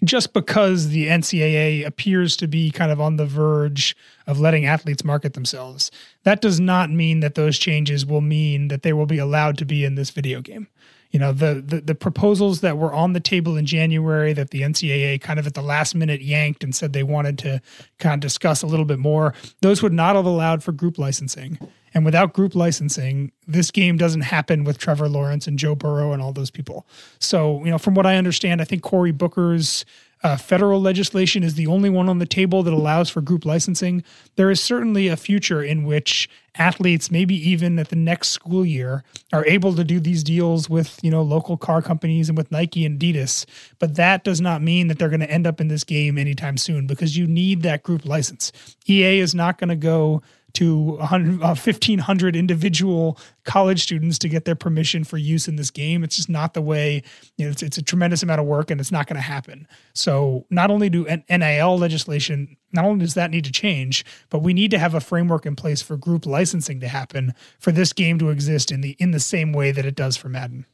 Just 0.02 0.32
because 0.32 0.88
the 0.88 1.08
NCAA 1.08 1.86
appears 1.86 2.34
to 2.38 2.46
be 2.46 2.70
kind 2.70 2.90
of 2.90 3.02
on 3.02 3.16
the 3.16 3.26
verge 3.26 3.94
of 4.26 4.40
letting 4.40 4.64
athletes 4.64 5.04
market 5.04 5.34
themselves, 5.34 5.90
that 6.22 6.40
does 6.40 6.58
not 6.58 6.90
mean 6.90 7.20
that 7.20 7.34
those 7.34 7.58
changes 7.58 8.06
will 8.06 8.22
mean 8.22 8.68
that 8.68 8.82
they 8.82 8.94
will 8.94 9.04
be 9.04 9.18
allowed 9.18 9.58
to 9.58 9.66
be 9.66 9.84
in 9.84 9.96
this 9.96 10.08
video 10.08 10.40
game 10.40 10.68
you 11.10 11.18
know 11.18 11.32
the, 11.32 11.62
the, 11.66 11.80
the 11.80 11.94
proposals 11.94 12.60
that 12.60 12.78
were 12.78 12.92
on 12.92 13.12
the 13.12 13.20
table 13.20 13.56
in 13.56 13.66
January 13.66 14.32
that 14.32 14.50
the 14.50 14.62
NCAA 14.62 15.20
kind 15.20 15.38
of 15.38 15.46
at 15.46 15.54
the 15.54 15.62
last 15.62 15.94
minute 15.94 16.22
yanked 16.22 16.62
and 16.62 16.74
said 16.74 16.92
they 16.92 17.02
wanted 17.02 17.38
to 17.38 17.60
kind 17.98 18.14
of 18.14 18.20
discuss 18.20 18.62
a 18.62 18.66
little 18.66 18.84
bit 18.84 18.98
more. 18.98 19.34
Those 19.60 19.82
would 19.82 19.92
not 19.92 20.16
have 20.16 20.24
allowed 20.24 20.62
for 20.62 20.72
group 20.72 20.98
licensing. 20.98 21.58
And 21.92 22.04
without 22.04 22.32
group 22.32 22.54
licensing, 22.54 23.32
this 23.46 23.70
game 23.70 23.96
doesn't 23.96 24.22
happen 24.22 24.64
with 24.64 24.78
Trevor 24.78 25.08
Lawrence 25.08 25.46
and 25.46 25.58
Joe 25.58 25.74
Burrow 25.74 26.12
and 26.12 26.22
all 26.22 26.32
those 26.32 26.50
people. 26.50 26.86
So, 27.18 27.64
you 27.64 27.70
know, 27.70 27.78
from 27.78 27.94
what 27.94 28.06
I 28.06 28.16
understand, 28.16 28.60
I 28.60 28.64
think 28.64 28.82
Cory 28.82 29.12
Booker's 29.12 29.84
uh, 30.22 30.36
federal 30.36 30.80
legislation 30.80 31.42
is 31.42 31.54
the 31.54 31.66
only 31.66 31.88
one 31.88 32.08
on 32.08 32.18
the 32.18 32.26
table 32.26 32.62
that 32.62 32.74
allows 32.74 33.08
for 33.08 33.20
group 33.20 33.44
licensing. 33.44 34.04
There 34.36 34.50
is 34.50 34.60
certainly 34.60 35.08
a 35.08 35.16
future 35.16 35.62
in 35.62 35.84
which 35.84 36.28
athletes, 36.56 37.10
maybe 37.10 37.34
even 37.48 37.78
at 37.78 37.88
the 37.88 37.96
next 37.96 38.28
school 38.28 38.66
year, 38.66 39.02
are 39.32 39.46
able 39.46 39.74
to 39.74 39.84
do 39.84 39.98
these 39.98 40.22
deals 40.22 40.68
with 40.68 40.98
you 41.02 41.10
know 41.10 41.22
local 41.22 41.56
car 41.56 41.80
companies 41.80 42.28
and 42.28 42.36
with 42.36 42.50
Nike 42.50 42.84
and 42.84 42.98
Adidas. 42.98 43.46
But 43.78 43.96
that 43.96 44.24
does 44.24 44.40
not 44.40 44.60
mean 44.60 44.88
that 44.88 44.98
they're 44.98 45.08
going 45.08 45.20
to 45.20 45.30
end 45.30 45.46
up 45.46 45.60
in 45.60 45.68
this 45.68 45.84
game 45.84 46.18
anytime 46.18 46.58
soon 46.58 46.86
because 46.86 47.16
you 47.16 47.26
need 47.26 47.62
that 47.62 47.82
group 47.82 48.04
license. 48.04 48.52
EA 48.86 49.20
is 49.20 49.34
not 49.34 49.58
going 49.58 49.68
to 49.68 49.76
go 49.76 50.22
to 50.54 50.98
uh, 51.00 51.08
1,500 51.08 52.36
individual 52.36 53.18
college 53.44 53.82
students 53.82 54.18
to 54.18 54.28
get 54.28 54.44
their 54.44 54.54
permission 54.54 55.04
for 55.04 55.16
use 55.16 55.48
in 55.48 55.56
this 55.56 55.70
game. 55.70 56.04
It's 56.04 56.16
just 56.16 56.28
not 56.28 56.54
the 56.54 56.62
way, 56.62 57.02
you 57.36 57.44
know, 57.44 57.50
it's, 57.50 57.62
it's 57.62 57.78
a 57.78 57.82
tremendous 57.82 58.22
amount 58.22 58.40
of 58.40 58.46
work 58.46 58.70
and 58.70 58.80
it's 58.80 58.92
not 58.92 59.06
going 59.06 59.16
to 59.16 59.22
happen. 59.22 59.66
So, 59.94 60.46
not 60.50 60.70
only 60.70 60.90
do 60.90 61.06
NIL 61.28 61.78
legislation, 61.78 62.56
not 62.72 62.84
only 62.84 63.04
does 63.04 63.14
that 63.14 63.30
need 63.30 63.44
to 63.44 63.52
change, 63.52 64.04
but 64.28 64.40
we 64.40 64.52
need 64.52 64.70
to 64.70 64.78
have 64.78 64.94
a 64.94 65.00
framework 65.00 65.46
in 65.46 65.56
place 65.56 65.82
for 65.82 65.96
group 65.96 66.26
licensing 66.26 66.80
to 66.80 66.88
happen 66.88 67.34
for 67.58 67.72
this 67.72 67.92
game 67.92 68.18
to 68.18 68.30
exist 68.30 68.70
in 68.70 68.80
the 68.80 68.96
in 68.98 69.10
the 69.10 69.20
same 69.20 69.52
way 69.52 69.72
that 69.72 69.84
it 69.84 69.94
does 69.94 70.16
for 70.16 70.28
Madden. 70.28 70.66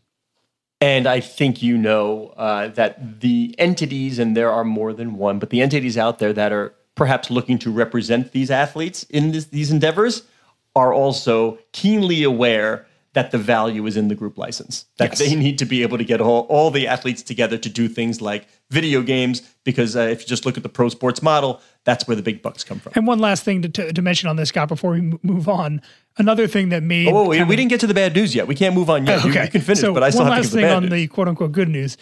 And 0.81 1.07
I 1.07 1.21
think 1.21 1.63
you 1.63 1.79
know 1.79 2.35
uh, 2.37 2.69
that 2.69 3.21
the 3.21 3.55
entities, 3.59 4.19
and 4.19 4.37
there 4.37 4.51
are 4.51 4.65
more 4.65 4.93
than 4.93 5.17
one, 5.17 5.39
but 5.39 5.51
the 5.51 5.63
entities 5.63 5.97
out 5.97 6.19
there 6.19 6.35
that 6.35 6.53
are 6.53 6.75
perhaps 6.97 7.31
looking 7.31 7.59
to 7.61 7.71
represent 7.71 8.33
these 8.33 8.51
athletes 8.51 9.05
in 9.05 9.31
this, 9.31 9.45
these 9.45 9.71
endeavors 9.71 10.25
are 10.75 10.93
also 10.93 11.59
keenly 11.73 12.25
aware 12.25 12.87
that 13.13 13.31
the 13.31 13.39
value 13.39 13.87
is 13.87 13.97
in 13.97 14.09
the 14.09 14.15
group 14.15 14.37
license. 14.37 14.85
That 14.99 15.13
yes. 15.13 15.19
they 15.21 15.35
need 15.35 15.57
to 15.61 15.65
be 15.65 15.83
able 15.83 15.97
to 15.97 16.05
get 16.05 16.21
all, 16.21 16.41
all 16.51 16.71
the 16.71 16.87
athletes 16.87 17.23
together 17.23 17.57
to 17.57 17.69
do 17.71 17.89
things 17.89 18.21
like 18.21 18.47
video 18.69 19.01
games, 19.01 19.41
because 19.65 19.97
uh, 19.97 20.01
if 20.01 20.21
you 20.21 20.27
just 20.27 20.45
look 20.45 20.59
at 20.59 20.63
the 20.63 20.69
pro 20.69 20.91
sports 20.91 21.23
model, 21.23 21.63
that's 21.85 22.07
where 22.07 22.15
the 22.15 22.23
big 22.23 22.43
bucks 22.43 22.63
come 22.63 22.79
from. 22.79 22.93
And 22.95 23.07
one 23.07 23.19
last 23.19 23.43
thing 23.43 23.63
to, 23.63 23.71
to, 23.71 23.91
to 23.91 24.03
mention 24.03 24.29
on 24.29 24.37
this, 24.37 24.51
Scott, 24.51 24.69
before 24.69 24.91
we 24.91 25.19
move 25.23 25.49
on. 25.49 25.81
Another 26.19 26.47
thing 26.47 26.69
that 26.69 26.83
made. 26.83 27.09
Oh, 27.09 27.29
we, 27.29 27.43
we 27.43 27.57
didn't 27.57 27.71
get 27.71 27.81
to 27.81 27.87
the 27.87 27.95
bad 27.95 28.15
news 28.15 28.35
yet. 28.35 28.47
We 28.47 28.55
can't 28.55 28.75
move 28.75 28.91
on 28.91 29.07
yet. 29.07 29.21
okay. 29.21 29.29
You, 29.29 29.41
you 29.45 29.49
can 29.49 29.61
finish, 29.63 29.81
so 29.81 29.95
but 29.95 30.03
I 30.03 30.11
still 30.11 30.27
have 30.27 30.29
to 30.29 30.33
One 30.33 30.43
last 30.43 30.53
thing 30.53 30.65
on 30.67 30.83
news. 30.83 30.93
the 30.93 31.07
quote 31.07 31.29
unquote 31.29 31.53
good 31.53 31.71
news. 31.71 31.97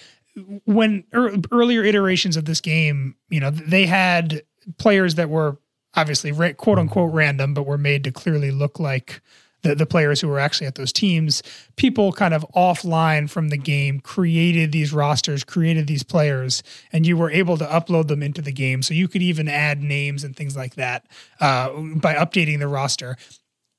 When 0.64 1.04
er, 1.14 1.36
earlier 1.52 1.84
iterations 1.84 2.36
of 2.36 2.44
this 2.44 2.60
game, 2.60 3.14
you 3.28 3.38
know, 3.38 3.50
they 3.50 3.86
had 3.86 4.42
players 4.78 5.14
that 5.16 5.30
were 5.30 5.58
obviously 5.94 6.32
quote 6.54 6.78
unquote 6.78 7.12
random, 7.12 7.54
but 7.54 7.66
were 7.66 7.78
made 7.78 8.04
to 8.04 8.12
clearly 8.12 8.50
look 8.50 8.78
like 8.78 9.20
the, 9.62 9.74
the 9.74 9.86
players 9.86 10.20
who 10.20 10.28
were 10.28 10.38
actually 10.38 10.66
at 10.66 10.76
those 10.76 10.92
teams. 10.92 11.42
People 11.76 12.12
kind 12.12 12.34
of 12.34 12.46
offline 12.54 13.28
from 13.28 13.48
the 13.48 13.56
game 13.56 13.98
created 13.98 14.70
these 14.70 14.92
rosters, 14.92 15.42
created 15.42 15.88
these 15.88 16.04
players, 16.04 16.62
and 16.92 17.06
you 17.06 17.16
were 17.16 17.30
able 17.30 17.56
to 17.56 17.64
upload 17.64 18.06
them 18.06 18.22
into 18.22 18.42
the 18.42 18.52
game. 18.52 18.82
So 18.82 18.94
you 18.94 19.08
could 19.08 19.22
even 19.22 19.48
add 19.48 19.82
names 19.82 20.22
and 20.22 20.36
things 20.36 20.56
like 20.56 20.76
that 20.76 21.06
uh, 21.40 21.70
by 21.70 22.14
updating 22.14 22.60
the 22.60 22.68
roster. 22.68 23.16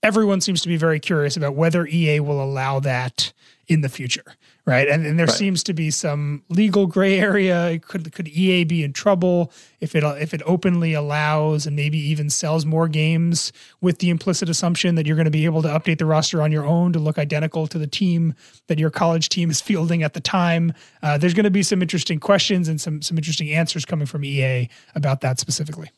Everyone 0.03 0.41
seems 0.41 0.61
to 0.61 0.67
be 0.67 0.77
very 0.77 0.99
curious 0.99 1.37
about 1.37 1.55
whether 1.55 1.87
EA 1.87 2.19
will 2.19 2.43
allow 2.43 2.79
that 2.81 3.31
in 3.67 3.81
the 3.81 3.89
future 3.89 4.35
right? 4.65 4.87
And, 4.87 5.05
and 5.05 5.19
there 5.19 5.27
right. 5.27 5.35
seems 5.35 5.63
to 5.63 5.73
be 5.73 5.91
some 5.91 6.43
legal 6.49 6.87
gray 6.87 7.19
area. 7.19 7.79
Could 7.79 8.11
could 8.13 8.27
EA 8.27 8.63
be 8.63 8.83
in 8.83 8.93
trouble 8.93 9.51
if 9.79 9.95
it 9.95 10.03
if 10.03 10.33
it 10.33 10.41
openly 10.45 10.93
allows 10.93 11.65
and 11.65 11.75
maybe 11.75 11.97
even 11.97 12.29
sells 12.29 12.65
more 12.65 12.87
games 12.87 13.51
with 13.81 13.99
the 13.99 14.09
implicit 14.09 14.49
assumption 14.49 14.95
that 14.95 15.05
you're 15.05 15.15
going 15.15 15.25
to 15.25 15.31
be 15.31 15.45
able 15.45 15.61
to 15.61 15.67
update 15.67 15.99
the 15.99 16.05
roster 16.05 16.41
on 16.41 16.51
your 16.51 16.65
own 16.65 16.93
to 16.93 16.99
look 16.99 17.17
identical 17.17 17.67
to 17.67 17.77
the 17.77 17.87
team 17.87 18.33
that 18.67 18.79
your 18.79 18.89
college 18.89 19.29
team 19.29 19.49
is 19.49 19.61
fielding 19.65 20.03
at 20.03 20.13
the 20.13 20.21
time? 20.21 20.73
Uh, 21.03 21.17
there's 21.17 21.33
going 21.33 21.43
to 21.43 21.51
be 21.51 21.63
some 21.63 21.81
interesting 21.81 22.19
questions 22.19 22.67
and 22.67 22.81
some 22.81 23.01
some 23.01 23.17
interesting 23.17 23.51
answers 23.51 23.85
coming 23.85 24.07
from 24.07 24.23
EA 24.23 24.67
about 24.95 25.21
that 25.21 25.39
specifically. 25.39 25.89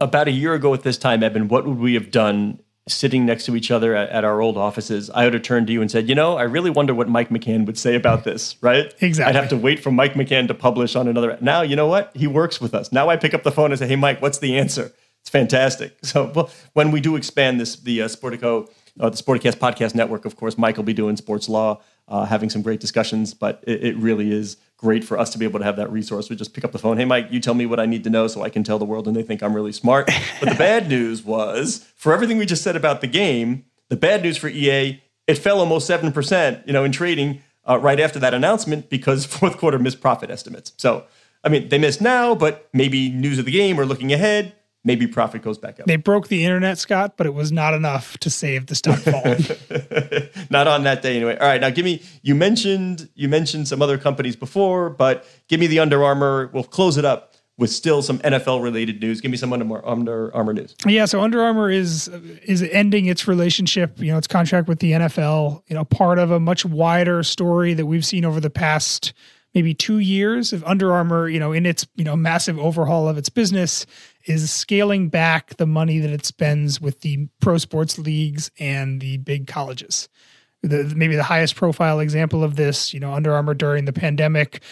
About 0.00 0.26
a 0.26 0.32
year 0.32 0.54
ago 0.54 0.74
at 0.74 0.82
this 0.82 0.98
time, 0.98 1.22
Eben, 1.22 1.46
what 1.48 1.66
would 1.66 1.78
we 1.78 1.94
have 1.94 2.10
done 2.10 2.58
sitting 2.86 3.24
next 3.24 3.46
to 3.46 3.56
each 3.56 3.70
other 3.70 3.94
at, 3.94 4.10
at, 4.10 4.24
our 4.24 4.40
old 4.40 4.58
offices, 4.58 5.08
I 5.10 5.24
would 5.24 5.32
have 5.34 5.42
turned 5.42 5.66
to 5.68 5.72
you 5.72 5.80
and 5.80 5.90
said, 5.90 6.08
you 6.08 6.14
know, 6.14 6.36
I 6.36 6.42
really 6.42 6.70
wonder 6.70 6.94
what 6.94 7.08
Mike 7.08 7.30
McCann 7.30 7.64
would 7.66 7.78
say 7.78 7.94
about 7.94 8.24
this, 8.24 8.56
right? 8.60 8.92
Exactly. 9.00 9.30
I'd 9.30 9.40
have 9.40 9.48
to 9.50 9.56
wait 9.56 9.80
for 9.80 9.90
Mike 9.90 10.14
McCann 10.14 10.48
to 10.48 10.54
publish 10.54 10.94
on 10.94 11.08
another. 11.08 11.38
Now, 11.40 11.62
you 11.62 11.76
know 11.76 11.86
what? 11.86 12.10
He 12.14 12.26
works 12.26 12.60
with 12.60 12.74
us. 12.74 12.92
Now 12.92 13.08
I 13.08 13.16
pick 13.16 13.32
up 13.32 13.42
the 13.42 13.52
phone 13.52 13.72
and 13.72 13.78
say, 13.78 13.86
hey, 13.86 13.96
Mike, 13.96 14.20
what's 14.20 14.38
the 14.38 14.58
answer? 14.58 14.92
It's 15.20 15.30
fantastic. 15.30 15.96
So 16.04 16.30
well, 16.34 16.50
when 16.74 16.90
we 16.90 17.00
do 17.00 17.16
expand 17.16 17.58
this, 17.58 17.76
the 17.76 18.02
uh, 18.02 18.08
Sportico, 18.08 18.70
uh, 19.00 19.08
the 19.08 19.16
Sporticast 19.16 19.56
podcast 19.56 19.94
network, 19.94 20.26
of 20.26 20.36
course, 20.36 20.58
Mike 20.58 20.76
will 20.76 20.84
be 20.84 20.92
doing 20.92 21.16
sports 21.16 21.48
law, 21.48 21.80
uh, 22.08 22.26
having 22.26 22.50
some 22.50 22.60
great 22.60 22.80
discussions, 22.80 23.32
but 23.32 23.64
it, 23.66 23.82
it 23.82 23.96
really 23.96 24.30
is 24.30 24.58
great 24.84 25.02
for 25.02 25.18
us 25.18 25.30
to 25.30 25.38
be 25.38 25.46
able 25.46 25.58
to 25.58 25.64
have 25.64 25.76
that 25.76 25.90
resource. 25.90 26.28
We 26.28 26.36
just 26.36 26.52
pick 26.52 26.62
up 26.62 26.72
the 26.72 26.78
phone. 26.78 26.98
Hey, 26.98 27.06
Mike, 27.06 27.28
you 27.30 27.40
tell 27.40 27.54
me 27.54 27.64
what 27.64 27.80
I 27.80 27.86
need 27.86 28.04
to 28.04 28.10
know 28.10 28.26
so 28.26 28.42
I 28.42 28.50
can 28.50 28.62
tell 28.62 28.78
the 28.78 28.84
world 28.84 29.08
and 29.08 29.16
they 29.16 29.22
think 29.22 29.42
I'm 29.42 29.54
really 29.54 29.72
smart. 29.72 30.10
But 30.40 30.50
the 30.50 30.56
bad 30.56 30.90
news 30.90 31.24
was 31.24 31.90
for 31.96 32.12
everything 32.12 32.36
we 32.36 32.44
just 32.44 32.62
said 32.62 32.76
about 32.76 33.00
the 33.00 33.06
game, 33.06 33.64
the 33.88 33.96
bad 33.96 34.22
news 34.22 34.36
for 34.36 34.48
EA, 34.48 35.02
it 35.26 35.38
fell 35.38 35.58
almost 35.58 35.88
7%, 35.88 36.66
you 36.66 36.74
know, 36.74 36.84
in 36.84 36.92
trading 36.92 37.40
uh, 37.66 37.78
right 37.78 37.98
after 37.98 38.18
that 38.18 38.34
announcement 38.34 38.90
because 38.90 39.24
fourth 39.38 39.56
quarter 39.56 39.78
missed 39.78 40.02
profit 40.02 40.30
estimates. 40.30 40.72
So, 40.76 41.04
I 41.42 41.48
mean, 41.48 41.70
they 41.70 41.78
missed 41.78 42.02
now, 42.02 42.34
but 42.34 42.68
maybe 42.74 43.08
news 43.08 43.38
of 43.38 43.46
the 43.46 43.52
game 43.52 43.80
or 43.80 43.86
looking 43.86 44.12
ahead 44.12 44.54
maybe 44.84 45.06
profit 45.06 45.42
goes 45.42 45.58
back 45.58 45.80
up. 45.80 45.86
They 45.86 45.96
broke 45.96 46.28
the 46.28 46.44
internet, 46.44 46.78
Scott, 46.78 47.16
but 47.16 47.26
it 47.26 47.34
was 47.34 47.50
not 47.50 47.74
enough 47.74 48.18
to 48.18 48.30
save 48.30 48.66
the 48.66 48.74
stock 48.74 48.98
fall. 48.98 49.22
not 50.50 50.68
on 50.68 50.84
that 50.84 51.02
day 51.02 51.16
anyway. 51.16 51.36
All 51.38 51.48
right, 51.48 51.60
now 51.60 51.70
give 51.70 51.84
me 51.84 52.02
you 52.22 52.34
mentioned 52.34 53.08
you 53.14 53.28
mentioned 53.28 53.68
some 53.68 53.82
other 53.82 53.98
companies 53.98 54.36
before, 54.36 54.90
but 54.90 55.26
give 55.48 55.60
me 55.60 55.66
the 55.66 55.80
Under 55.80 56.04
Armour. 56.04 56.50
We'll 56.52 56.64
close 56.64 56.96
it 56.96 57.04
up 57.04 57.34
with 57.56 57.70
still 57.70 58.02
some 58.02 58.18
NFL 58.20 58.62
related 58.62 59.00
news. 59.00 59.20
Give 59.20 59.30
me 59.30 59.36
some 59.36 59.52
Under, 59.52 59.86
Under 59.86 60.34
Armour 60.34 60.54
news. 60.54 60.74
Yeah, 60.86 61.04
so 61.04 61.20
Under 61.20 61.42
Armour 61.42 61.70
is 61.70 62.08
is 62.08 62.62
ending 62.62 63.06
its 63.06 63.28
relationship, 63.28 64.00
you 64.00 64.10
know, 64.12 64.18
its 64.18 64.26
contract 64.26 64.68
with 64.68 64.80
the 64.80 64.92
NFL, 64.92 65.62
you 65.68 65.74
know, 65.74 65.84
part 65.84 66.18
of 66.18 66.30
a 66.30 66.40
much 66.40 66.64
wider 66.64 67.22
story 67.22 67.74
that 67.74 67.86
we've 67.86 68.04
seen 68.04 68.24
over 68.24 68.40
the 68.40 68.50
past 68.50 69.12
maybe 69.54 69.72
2 69.72 70.00
years 70.00 70.52
of 70.52 70.64
Under 70.64 70.92
Armour, 70.92 71.28
you 71.28 71.38
know, 71.38 71.52
in 71.52 71.64
its, 71.64 71.86
you 71.94 72.02
know, 72.02 72.16
massive 72.16 72.58
overhaul 72.58 73.08
of 73.08 73.16
its 73.16 73.28
business 73.28 73.86
is 74.26 74.50
scaling 74.50 75.08
back 75.08 75.56
the 75.56 75.66
money 75.66 75.98
that 75.98 76.10
it 76.10 76.24
spends 76.24 76.80
with 76.80 77.00
the 77.00 77.28
pro 77.40 77.58
sports 77.58 77.98
leagues 77.98 78.50
and 78.58 79.00
the 79.00 79.18
big 79.18 79.46
colleges. 79.46 80.08
The, 80.62 80.92
maybe 80.96 81.14
the 81.14 81.22
highest 81.22 81.56
profile 81.56 82.00
example 82.00 82.42
of 82.42 82.56
this, 82.56 82.94
you 82.94 83.00
know, 83.00 83.12
Under 83.12 83.34
Armour 83.34 83.54
during 83.54 83.84
the 83.84 83.92
pandemic 83.92 84.62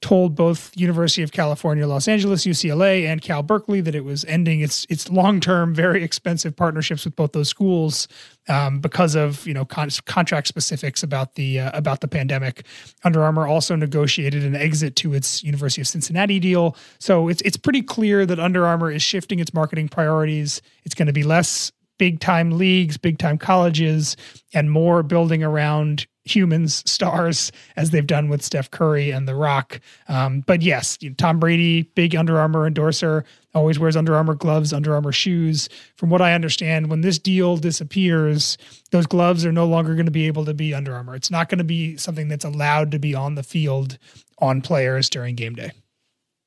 told 0.00 0.34
both 0.34 0.74
University 0.76 1.22
of 1.22 1.30
California, 1.32 1.86
Los 1.86 2.08
Angeles, 2.08 2.46
UCLA, 2.46 3.06
and 3.06 3.20
Cal 3.20 3.42
Berkeley 3.42 3.80
that 3.82 3.94
it 3.94 4.04
was 4.04 4.24
ending 4.24 4.60
its 4.60 4.86
its 4.88 5.10
long 5.10 5.40
term, 5.40 5.74
very 5.74 6.02
expensive 6.02 6.56
partnerships 6.56 7.04
with 7.04 7.14
both 7.16 7.32
those 7.32 7.48
schools 7.48 8.08
um, 8.48 8.80
because 8.80 9.14
of 9.14 9.46
you 9.46 9.52
know 9.52 9.64
con- 9.64 9.90
contract 10.06 10.46
specifics 10.46 11.02
about 11.02 11.34
the 11.34 11.60
uh, 11.60 11.70
about 11.76 12.00
the 12.00 12.08
pandemic. 12.08 12.64
Under 13.04 13.22
Armour 13.22 13.46
also 13.46 13.76
negotiated 13.76 14.42
an 14.42 14.56
exit 14.56 14.96
to 14.96 15.12
its 15.12 15.42
University 15.42 15.82
of 15.82 15.88
Cincinnati 15.88 16.40
deal, 16.40 16.76
so 16.98 17.28
it's 17.28 17.42
it's 17.42 17.58
pretty 17.58 17.82
clear 17.82 18.24
that 18.24 18.40
Under 18.40 18.66
Armour 18.66 18.90
is 18.90 19.02
shifting 19.02 19.38
its 19.38 19.52
marketing 19.52 19.88
priorities. 19.88 20.62
It's 20.84 20.94
going 20.94 21.08
to 21.08 21.12
be 21.12 21.24
less 21.24 21.72
big 21.98 22.20
time 22.20 22.52
leagues, 22.52 22.96
big 22.96 23.18
time 23.18 23.36
colleges, 23.36 24.16
and 24.54 24.70
more 24.70 25.02
building 25.02 25.44
around 25.44 26.06
humans 26.34 26.82
stars 26.90 27.52
as 27.76 27.90
they've 27.90 28.06
done 28.06 28.28
with 28.28 28.42
Steph 28.42 28.70
Curry 28.70 29.10
and 29.10 29.26
The 29.26 29.34
Rock. 29.34 29.80
Um, 30.08 30.40
but 30.40 30.62
yes, 30.62 30.98
Tom 31.16 31.38
Brady, 31.38 31.82
big 31.82 32.14
Under 32.14 32.38
Armour 32.38 32.66
endorser, 32.66 33.24
always 33.54 33.78
wears 33.78 33.96
Under 33.96 34.14
Armour 34.14 34.34
gloves, 34.34 34.72
Under 34.72 34.94
Armour 34.94 35.12
shoes. 35.12 35.68
From 35.96 36.10
what 36.10 36.22
I 36.22 36.34
understand, 36.34 36.90
when 36.90 37.00
this 37.00 37.18
deal 37.18 37.56
disappears, 37.56 38.56
those 38.90 39.06
gloves 39.06 39.44
are 39.44 39.52
no 39.52 39.66
longer 39.66 39.94
going 39.94 40.06
to 40.06 40.12
be 40.12 40.26
able 40.26 40.44
to 40.44 40.54
be 40.54 40.74
Under 40.74 40.94
Armour. 40.94 41.14
It's 41.14 41.30
not 41.30 41.48
going 41.48 41.58
to 41.58 41.64
be 41.64 41.96
something 41.96 42.28
that's 42.28 42.44
allowed 42.44 42.90
to 42.92 42.98
be 42.98 43.14
on 43.14 43.34
the 43.34 43.42
field 43.42 43.98
on 44.38 44.60
players 44.62 45.10
during 45.10 45.34
game 45.34 45.54
day. 45.54 45.72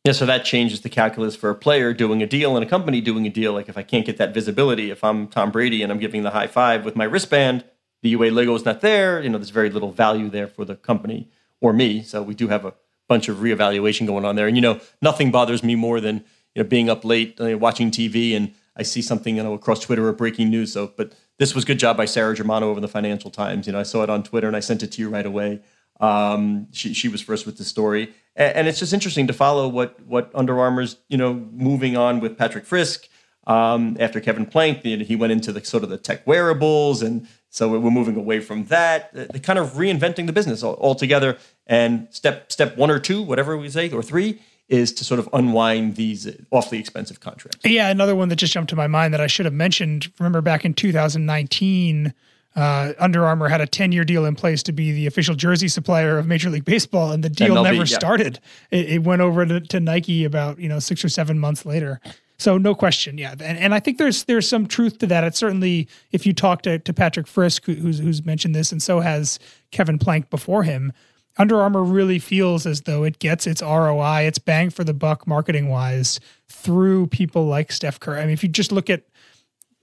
Yeah, 0.05 0.11
so 0.11 0.25
that 0.25 0.43
changes 0.43 0.81
the 0.81 0.89
calculus 0.89 1.33
for 1.33 1.49
a 1.49 1.55
player 1.55 1.93
doing 1.93 2.21
a 2.21 2.27
deal 2.27 2.57
and 2.57 2.65
a 2.65 2.67
company 2.67 2.99
doing 2.99 3.25
a 3.25 3.29
deal. 3.29 3.53
Like 3.53 3.69
if 3.69 3.77
I 3.77 3.83
can't 3.83 4.05
get 4.05 4.17
that 4.17 4.33
visibility, 4.33 4.91
if 4.91 5.01
I'm 5.01 5.27
Tom 5.27 5.49
Brady 5.49 5.81
and 5.81 5.93
I'm 5.93 5.99
giving 5.99 6.23
the 6.23 6.31
high 6.31 6.47
five 6.47 6.83
with 6.83 6.97
my 6.97 7.05
wristband, 7.05 7.63
the 8.03 8.09
UA 8.09 8.31
logo 8.31 8.53
is 8.53 8.65
not 8.65 8.81
there. 8.81 9.23
You 9.23 9.29
know, 9.29 9.37
there's 9.37 9.49
very 9.49 9.69
little 9.69 9.91
value 9.91 10.29
there 10.29 10.47
for 10.47 10.65
the 10.65 10.75
company 10.75 11.29
or 11.61 11.73
me. 11.73 12.03
So 12.03 12.21
we 12.21 12.35
do 12.35 12.49
have 12.49 12.65
a 12.65 12.73
bunch 13.07 13.29
of 13.29 13.37
reevaluation 13.37 14.05
going 14.05 14.25
on 14.25 14.35
there. 14.35 14.45
And 14.45 14.55
you 14.55 14.61
know, 14.61 14.79
nothing 15.01 15.31
bothers 15.31 15.63
me 15.63 15.75
more 15.75 15.99
than 15.99 16.17
you 16.53 16.61
know 16.61 16.69
being 16.69 16.89
up 16.89 17.03
late 17.03 17.39
uh, 17.41 17.57
watching 17.57 17.89
TV 17.89 18.35
and 18.35 18.53
I 18.75 18.83
see 18.83 19.01
something 19.01 19.37
you 19.37 19.43
know 19.43 19.53
across 19.53 19.79
Twitter 19.79 20.07
or 20.07 20.13
breaking 20.13 20.49
news. 20.49 20.73
So, 20.73 20.91
but 20.95 21.13
this 21.39 21.55
was 21.55 21.65
good 21.65 21.79
job 21.79 21.95
by 21.97 22.05
Sara 22.05 22.35
Germano 22.35 22.69
over 22.69 22.81
the 22.81 22.87
Financial 22.87 23.31
Times. 23.31 23.67
You 23.67 23.73
know, 23.73 23.79
I 23.79 23.83
saw 23.83 24.03
it 24.03 24.09
on 24.09 24.21
Twitter 24.21 24.47
and 24.47 24.55
I 24.55 24.59
sent 24.59 24.83
it 24.83 24.91
to 24.93 25.01
you 25.01 25.09
right 25.09 25.25
away. 25.25 25.61
Um, 25.99 26.67
she 26.71 26.93
she 26.93 27.07
was 27.07 27.21
first 27.21 27.45
with 27.45 27.57
the 27.57 27.63
story, 27.63 28.11
and, 28.35 28.57
and, 28.57 28.67
it's 28.67 28.79
just 28.79 28.93
interesting 28.93 29.27
to 29.27 29.33
follow 29.33 29.67
what 29.67 30.01
what 30.05 30.31
Under 30.33 30.59
Armour's 30.59 30.97
you 31.07 31.17
know 31.17 31.33
moving 31.33 31.95
on 31.95 32.19
with 32.19 32.37
Patrick 32.37 32.65
Frisk 32.65 33.07
um, 33.45 33.97
after 33.99 34.19
Kevin 34.19 34.45
Plank. 34.45 34.83
He 34.83 35.15
went 35.15 35.31
into 35.31 35.51
the 35.51 35.63
sort 35.63 35.83
of 35.83 35.89
the 35.89 35.97
tech 35.97 36.25
wearables, 36.25 37.01
and 37.01 37.27
so 37.49 37.79
we're 37.79 37.91
moving 37.91 38.15
away 38.15 38.39
from 38.39 38.65
that. 38.65 39.13
They're 39.13 39.27
kind 39.41 39.59
of 39.59 39.73
reinventing 39.73 40.27
the 40.27 40.33
business 40.33 40.63
altogether. 40.63 41.37
And 41.67 42.07
step 42.11 42.51
step 42.51 42.77
one 42.77 42.91
or 42.91 42.99
two, 42.99 43.21
whatever 43.21 43.57
we 43.57 43.69
say, 43.69 43.89
or 43.91 44.03
three, 44.03 44.41
is 44.67 44.91
to 44.93 45.03
sort 45.03 45.19
of 45.19 45.29
unwind 45.33 45.95
these 45.95 46.27
awfully 46.51 46.79
expensive 46.79 47.19
contracts. 47.19 47.59
Yeah, 47.63 47.89
another 47.89 48.15
one 48.15 48.29
that 48.29 48.37
just 48.37 48.53
jumped 48.53 48.69
to 48.71 48.75
my 48.75 48.87
mind 48.87 49.13
that 49.13 49.21
I 49.21 49.27
should 49.27 49.45
have 49.45 49.53
mentioned. 49.53 50.11
Remember 50.19 50.41
back 50.41 50.65
in 50.65 50.73
2019 50.73 52.13
uh, 52.55 52.93
Under 52.99 53.25
Armour 53.25 53.47
had 53.47 53.61
a 53.61 53.67
10 53.67 53.91
year 53.91 54.03
deal 54.03 54.25
in 54.25 54.35
place 54.35 54.61
to 54.63 54.71
be 54.71 54.91
the 54.91 55.07
official 55.07 55.35
jersey 55.35 55.67
supplier 55.67 56.17
of 56.19 56.27
Major 56.27 56.49
League 56.49 56.65
Baseball, 56.65 57.11
and 57.11 57.23
the 57.23 57.29
deal 57.29 57.55
MLB, 57.55 57.63
never 57.63 57.75
yeah. 57.77 57.85
started. 57.85 58.39
It, 58.69 58.89
it, 58.89 59.03
went 59.03 59.21
over 59.21 59.45
to, 59.45 59.59
to, 59.59 59.79
Nike 59.79 60.23
about 60.23 60.59
you 60.59 60.69
know 60.69 60.79
six 60.79 61.03
or 61.03 61.09
seven 61.09 61.39
months 61.39 61.65
later. 61.65 61.99
So 62.39 62.57
no 62.57 62.73
question, 62.75 63.17
yeah, 63.17 63.31
and, 63.31 63.57
and 63.57 63.73
I 63.73 63.79
think 63.79 63.97
there's 63.97 64.23
there's 64.23 64.49
some 64.49 64.65
truth 64.67 64.97
to 64.99 65.07
that. 65.07 65.23
It's 65.23 65.37
certainly 65.37 65.87
if 66.11 66.25
you 66.25 66.33
talk 66.33 66.63
to, 66.63 66.79
to 66.79 66.93
Patrick 66.93 67.27
Frisk, 67.27 67.65
who's 67.65 67.99
who's 67.99 68.25
mentioned 68.25 68.55
this, 68.55 68.71
and 68.71 68.81
so 68.81 68.99
has 68.99 69.39
Kevin 69.71 69.99
Plank 69.99 70.29
before 70.29 70.63
him. 70.63 70.91
Under 71.37 71.61
Armour 71.61 71.83
really 71.83 72.19
feels 72.19 72.65
as 72.65 72.81
though 72.81 73.03
it 73.03 73.17
gets 73.19 73.47
its 73.47 73.61
ROI, 73.61 74.21
its 74.21 74.37
bang 74.37 74.69
for 74.69 74.83
the 74.83 74.93
buck 74.93 75.25
marketing 75.25 75.69
wise 75.69 76.19
through 76.47 77.07
people 77.07 77.47
like 77.47 77.71
Steph 77.71 77.99
Curry. 77.99 78.19
I 78.19 78.25
mean, 78.25 78.33
if 78.33 78.43
you 78.43 78.49
just 78.49 78.71
look 78.71 78.89
at 78.89 79.03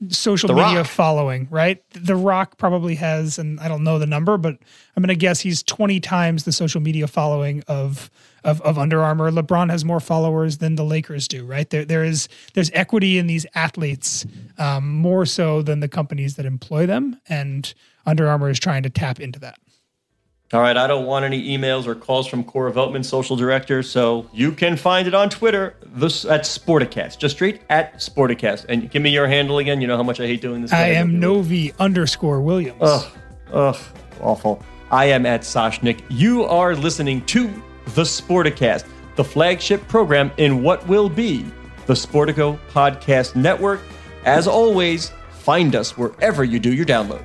social 0.09 0.49
the 0.49 0.55
media 0.55 0.79
Rock. 0.79 0.87
following, 0.87 1.47
right? 1.51 1.83
The 1.91 2.17
Rock 2.17 2.57
probably 2.57 2.95
has, 2.97 3.39
and 3.39 3.61
I 3.61 3.69
don't 3.69 3.85
know 3.85 3.99
the 3.99 4.07
number, 4.07 4.39
but 4.39 4.57
I'm 4.97 5.03
going 5.03 5.09
to 5.09 5.15
guess 5.15 5.41
he's 5.41 5.63
20 5.63 6.01
times 6.01 6.45
the 6.45 6.53
social 6.53 6.81
media 6.81 7.07
following 7.07 7.63
of, 7.69 8.11
of 8.43 8.61
of 8.63 8.79
Under 8.79 9.03
Armour. 9.03 9.31
LeBron 9.31 9.71
has 9.71 9.85
more 9.85 10.01
followers 10.01 10.59
than 10.59 10.77
the 10.77 10.85
Lakers 10.85 11.29
do, 11.29 11.45
right? 11.45 11.69
There 11.69 11.85
there 11.85 12.05
is 12.05 12.29
there's 12.55 12.71
equity 12.73 13.19
in 13.19 13.27
these 13.27 13.45
athletes 13.55 14.27
um, 14.59 14.89
more 14.89 15.27
so 15.27 15.63
than 15.63 15.81
the 15.81 15.89
companies 15.89 16.37
that 16.37 16.47
employ 16.47 16.87
them, 16.87 17.21
and 17.29 17.73
Under 18.07 18.27
Armour 18.29 18.49
is 18.49 18.59
trying 18.59 18.83
to 18.85 18.91
tap 18.91 19.21
into 19.21 19.39
that. 19.41 19.59
All 20.53 20.61
right, 20.61 20.77
I 20.77 20.89
don't 20.89 21.07
want 21.07 21.25
any 21.25 21.57
emails 21.57 21.87
or 21.87 21.95
calls 21.95 22.27
from 22.27 22.43
Cora 22.43 22.73
Veltman, 22.73 23.05
social 23.05 23.37
director, 23.37 23.85
so 23.85 24.29
you 24.33 24.51
can 24.51 24.77
find 24.77 25.07
it 25.07 25.15
on 25.15 25.31
Twitter 25.31 25.77
this 25.87 26.25
at 26.25 26.41
Sporticast, 26.41 27.19
just 27.19 27.37
straight 27.37 27.61
at 27.71 27.95
Sporticast. 27.99 28.67
And 28.69 28.91
give 28.91 29.01
me 29.01 29.11
your 29.11 29.29
handle 29.29 29.59
again. 29.59 29.81
You 29.81 29.87
know 29.87 29.97
how 29.97 30.03
much 30.03 30.19
I 30.19 30.27
hate 30.27 30.41
doing 30.41 30.63
this. 30.63 30.73
I 30.73 30.89
am 30.89 31.21
Novy 31.21 31.73
underscore 31.79 32.41
Williams. 32.41 32.81
Ugh, 32.81 33.13
ugh, 33.53 33.79
awful. 34.21 34.61
I 34.91 35.05
am 35.05 35.25
at 35.25 35.43
Soshnick. 35.43 36.03
You 36.09 36.43
are 36.43 36.75
listening 36.75 37.25
to 37.27 37.49
the 37.95 38.03
Sporticast, 38.03 38.87
the 39.15 39.23
flagship 39.23 39.87
program 39.87 40.33
in 40.37 40.65
what 40.65 40.85
will 40.89 41.09
be 41.09 41.45
the 41.87 41.95
Sportico 41.95 42.59
Podcast 42.73 43.37
Network. 43.37 43.83
As 44.25 44.49
always, 44.49 45.13
find 45.31 45.77
us 45.77 45.97
wherever 45.97 46.43
you 46.43 46.59
do 46.59 46.75
your 46.75 46.87
download. 46.87 47.25